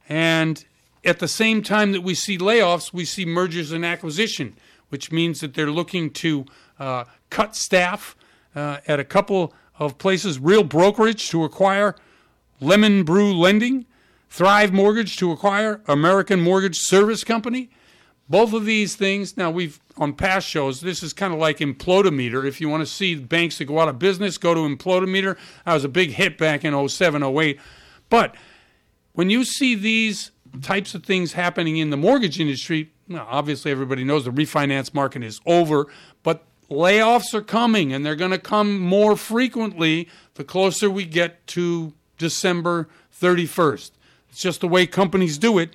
[0.07, 0.63] And
[1.03, 4.55] at the same time that we see layoffs, we see mergers and acquisition,
[4.89, 6.45] which means that they're looking to
[6.79, 8.15] uh, cut staff
[8.55, 11.95] uh, at a couple of places, real brokerage to acquire
[12.59, 13.85] Lemon Brew Lending,
[14.29, 17.69] Thrive Mortgage to acquire American Mortgage Service Company.
[18.31, 22.47] Both of these things, now we've on past shows, this is kind of like Implodometer.
[22.47, 25.37] If you want to see banks that go out of business, go to Implodometer.
[25.65, 27.59] That was a big hit back in 07, 08.
[28.09, 28.35] But
[29.11, 34.05] when you see these types of things happening in the mortgage industry, well, obviously everybody
[34.05, 35.87] knows the refinance market is over,
[36.23, 41.45] but layoffs are coming and they're going to come more frequently the closer we get
[41.47, 42.87] to December
[43.21, 43.91] 31st.
[44.29, 45.71] It's just the way companies do it.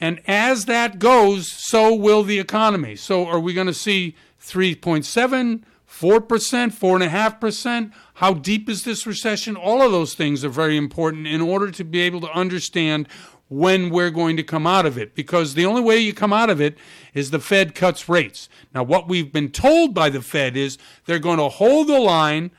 [0.00, 2.96] And as that goes, so will the economy.
[2.96, 7.92] So are we going to see 3.7, 4%, 4.5%?
[8.14, 9.56] How deep is this recession?
[9.56, 13.08] All of those things are very important in order to be able to understand
[13.48, 15.14] when we're going to come out of it.
[15.14, 16.76] Because the only way you come out of it
[17.14, 18.48] is the Fed cuts rates.
[18.74, 22.50] Now, what we've been told by the Fed is they're going to hold the line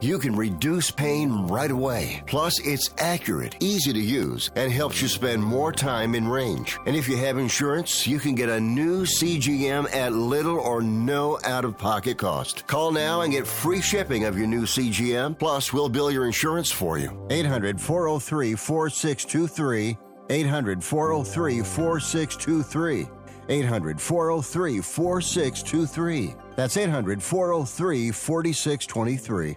[0.00, 2.22] You can reduce pain right away.
[2.26, 6.78] Plus, it's accurate, easy to use, and helps you spend more time in range.
[6.86, 11.38] And if you have insurance, you can get a new CGM at little or no
[11.44, 12.66] out of pocket cost.
[12.66, 15.38] Call now and get free shipping of your new CGM.
[15.38, 17.26] Plus, we'll bill your insurance for you.
[17.30, 19.98] 800 403 4623.
[20.30, 23.08] 800 403 4623.
[23.48, 26.34] 800 403 4623.
[26.56, 29.56] That's 800 403 4623.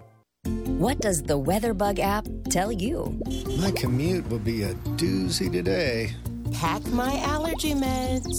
[0.82, 3.22] What does the WeatherBug app tell you?
[3.60, 6.16] My commute will be a doozy today.
[6.54, 8.34] Pack my allergy meds.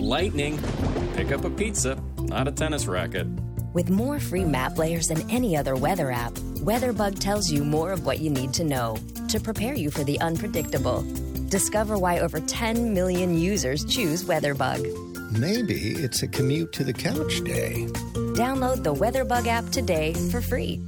[0.00, 0.58] Lightning.
[1.14, 3.28] Pick up a pizza, not a tennis racket.
[3.74, 6.32] With more free map layers than any other weather app,
[6.66, 8.98] WeatherBug tells you more of what you need to know
[9.28, 11.04] to prepare you for the unpredictable.
[11.48, 14.82] Discover why over 10 million users choose WeatherBug.
[15.38, 17.86] maybe it's a commute to the couch day.
[18.34, 20.80] Download the WeatherBug app today for free.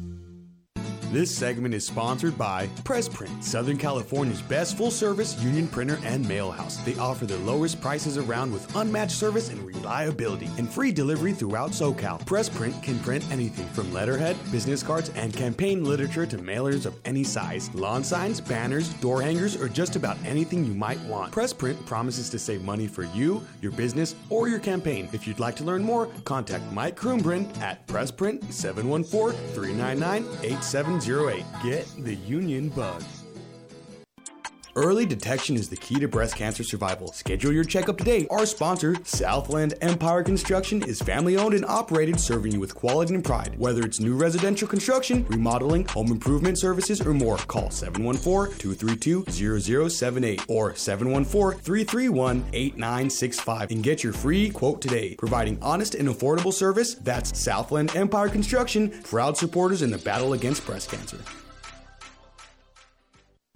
[1.12, 6.50] This segment is sponsored by Pressprint, Southern California's best full service union printer and mail
[6.50, 6.78] house.
[6.78, 11.70] They offer the lowest prices around with unmatched service and reliability and free delivery throughout
[11.70, 12.20] SoCal.
[12.26, 17.22] Pressprint can print anything from letterhead, business cards, and campaign literature to mailers of any
[17.22, 21.32] size, lawn signs, banners, door hangers, or just about anything you might want.
[21.32, 25.08] Pressprint promises to save money for you, your business, or your campaign.
[25.12, 30.95] If you'd like to learn more, contact Mike Krumbrin at Pressprint 714 399 8700.
[31.00, 31.44] 708.
[31.62, 33.02] Get the Union Bug.
[34.76, 37.10] Early detection is the key to breast cancer survival.
[37.12, 38.26] Schedule your checkup today.
[38.30, 43.24] Our sponsor, Southland Empire Construction, is family owned and operated, serving you with quality and
[43.24, 43.58] pride.
[43.58, 50.44] Whether it's new residential construction, remodeling, home improvement services, or more, call 714 232 0078
[50.46, 55.14] or 714 331 8965 and get your free quote today.
[55.14, 60.66] Providing honest and affordable service, that's Southland Empire Construction, proud supporters in the battle against
[60.66, 61.16] breast cancer.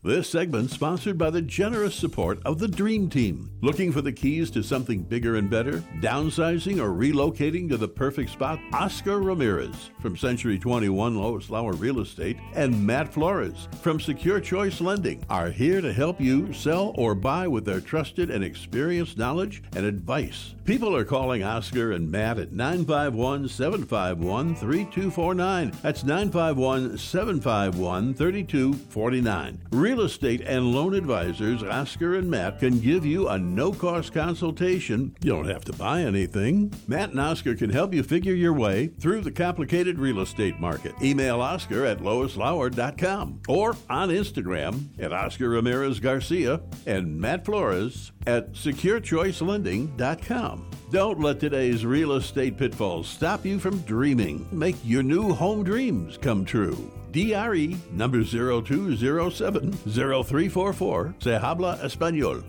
[0.02, 3.50] This segment sponsored by the generous support of the Dream Team.
[3.60, 5.84] Looking for the keys to something bigger and better?
[6.00, 8.58] Downsizing or relocating to the perfect spot?
[8.72, 14.80] Oscar Ramirez from Century 21 Lois Lauer Real Estate and Matt Flores from Secure Choice
[14.80, 19.62] Lending are here to help you sell or buy with their trusted and experienced knowledge
[19.76, 20.54] and advice.
[20.64, 25.72] People are calling Oscar and Matt at 951 751 3249.
[25.82, 29.58] That's 951 751 3249.
[29.90, 35.16] Real estate and loan advisors Oscar and Matt can give you a no cost consultation.
[35.20, 36.72] You don't have to buy anything.
[36.86, 40.94] Matt and Oscar can help you figure your way through the complicated real estate market.
[41.02, 48.52] Email Oscar at loislauer.com or on Instagram at Oscar Ramirez Garcia and Matt Flores at
[48.52, 50.70] securechoicelending.com.
[50.92, 54.46] Don't let today's real estate pitfalls stop you from dreaming.
[54.52, 56.92] Make your new home dreams come true.
[57.12, 61.14] DRE number 0207 0344.
[61.18, 62.44] Se habla español.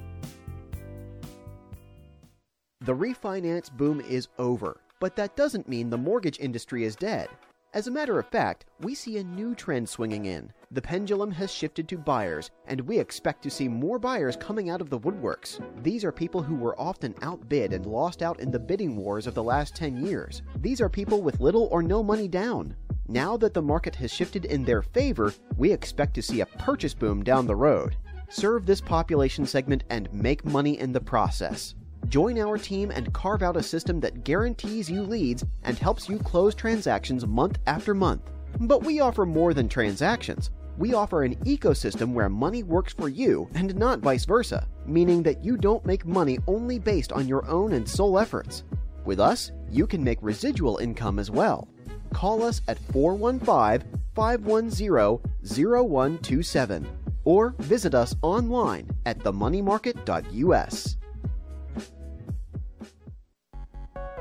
[2.81, 7.29] The refinance boom is over, but that doesn't mean the mortgage industry is dead.
[7.73, 10.51] As a matter of fact, we see a new trend swinging in.
[10.71, 14.81] The pendulum has shifted to buyers, and we expect to see more buyers coming out
[14.81, 15.61] of the woodworks.
[15.81, 19.35] These are people who were often outbid and lost out in the bidding wars of
[19.35, 20.41] the last 10 years.
[20.57, 22.75] These are people with little or no money down.
[23.11, 26.93] Now that the market has shifted in their favor, we expect to see a purchase
[26.93, 27.97] boom down the road.
[28.29, 31.75] Serve this population segment and make money in the process.
[32.07, 36.19] Join our team and carve out a system that guarantees you leads and helps you
[36.19, 38.31] close transactions month after month.
[38.61, 40.49] But we offer more than transactions.
[40.77, 45.43] We offer an ecosystem where money works for you and not vice versa, meaning that
[45.43, 48.63] you don't make money only based on your own and sole efforts.
[49.03, 51.67] With us, you can make residual income as well.
[52.13, 56.87] Call us at 415 510 0127
[57.23, 60.97] or visit us online at themoneymarket.us.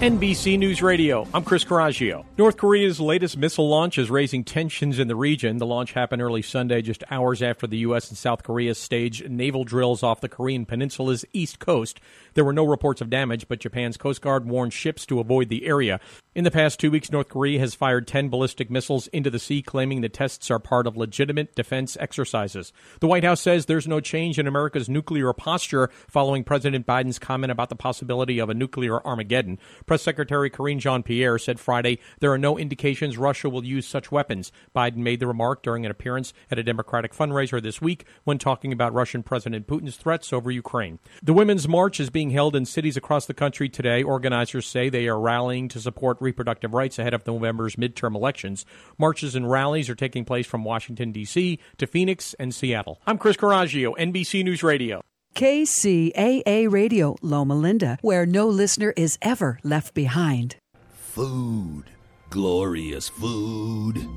[0.00, 1.24] NBC News Radio.
[1.32, 2.26] I'm Chris Caraggio.
[2.36, 5.56] North Korea's latest missile launch is raising tensions in the region.
[5.56, 8.10] The launch happened early Sunday, just hours after the U.S.
[8.10, 12.00] and South Korea staged naval drills off the Korean peninsula's east coast.
[12.34, 15.66] There were no reports of damage, but Japan's Coast Guard warned ships to avoid the
[15.66, 16.00] area.
[16.34, 19.62] In the past two weeks, North Korea has fired 10 ballistic missiles into the sea,
[19.62, 22.72] claiming the tests are part of legitimate defense exercises.
[23.00, 27.52] The White House says there's no change in America's nuclear posture following President Biden's comment
[27.52, 29.60] about the possibility of a nuclear Armageddon.
[29.86, 34.10] Press Secretary Karine Jean Pierre said Friday there are no indications Russia will use such
[34.10, 34.50] weapons.
[34.74, 38.72] Biden made the remark during an appearance at a Democratic fundraiser this week when talking
[38.72, 40.98] about Russian President Putin's threats over Ukraine.
[41.22, 44.02] The Women's March is being held in cities across the country today.
[44.02, 48.64] Organizers say they are rallying to support reproductive rights ahead of November's midterm elections.
[48.98, 51.58] Marches and rallies are taking place from Washington, D.C.
[51.78, 53.00] to Phoenix and Seattle.
[53.06, 55.02] I'm Chris Caraggio, NBC News Radio.
[55.34, 60.56] KCAA Radio, Loma Linda, where no listener is ever left behind.
[60.92, 61.84] Food.
[62.30, 64.08] Glorious food.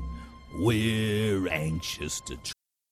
[0.60, 2.36] We're anxious to.
[2.36, 2.52] Tr-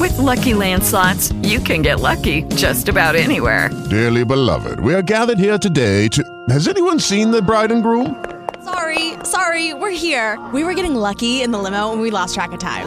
[0.00, 3.70] With Lucky Land slots, you can get lucky just about anywhere.
[3.90, 6.22] Dearly beloved, we are gathered here today to.
[6.48, 8.24] Has anyone seen the bride and groom?
[8.64, 10.38] Sorry, sorry, we're here.
[10.52, 12.86] We were getting lucky in the limo and we lost track of time.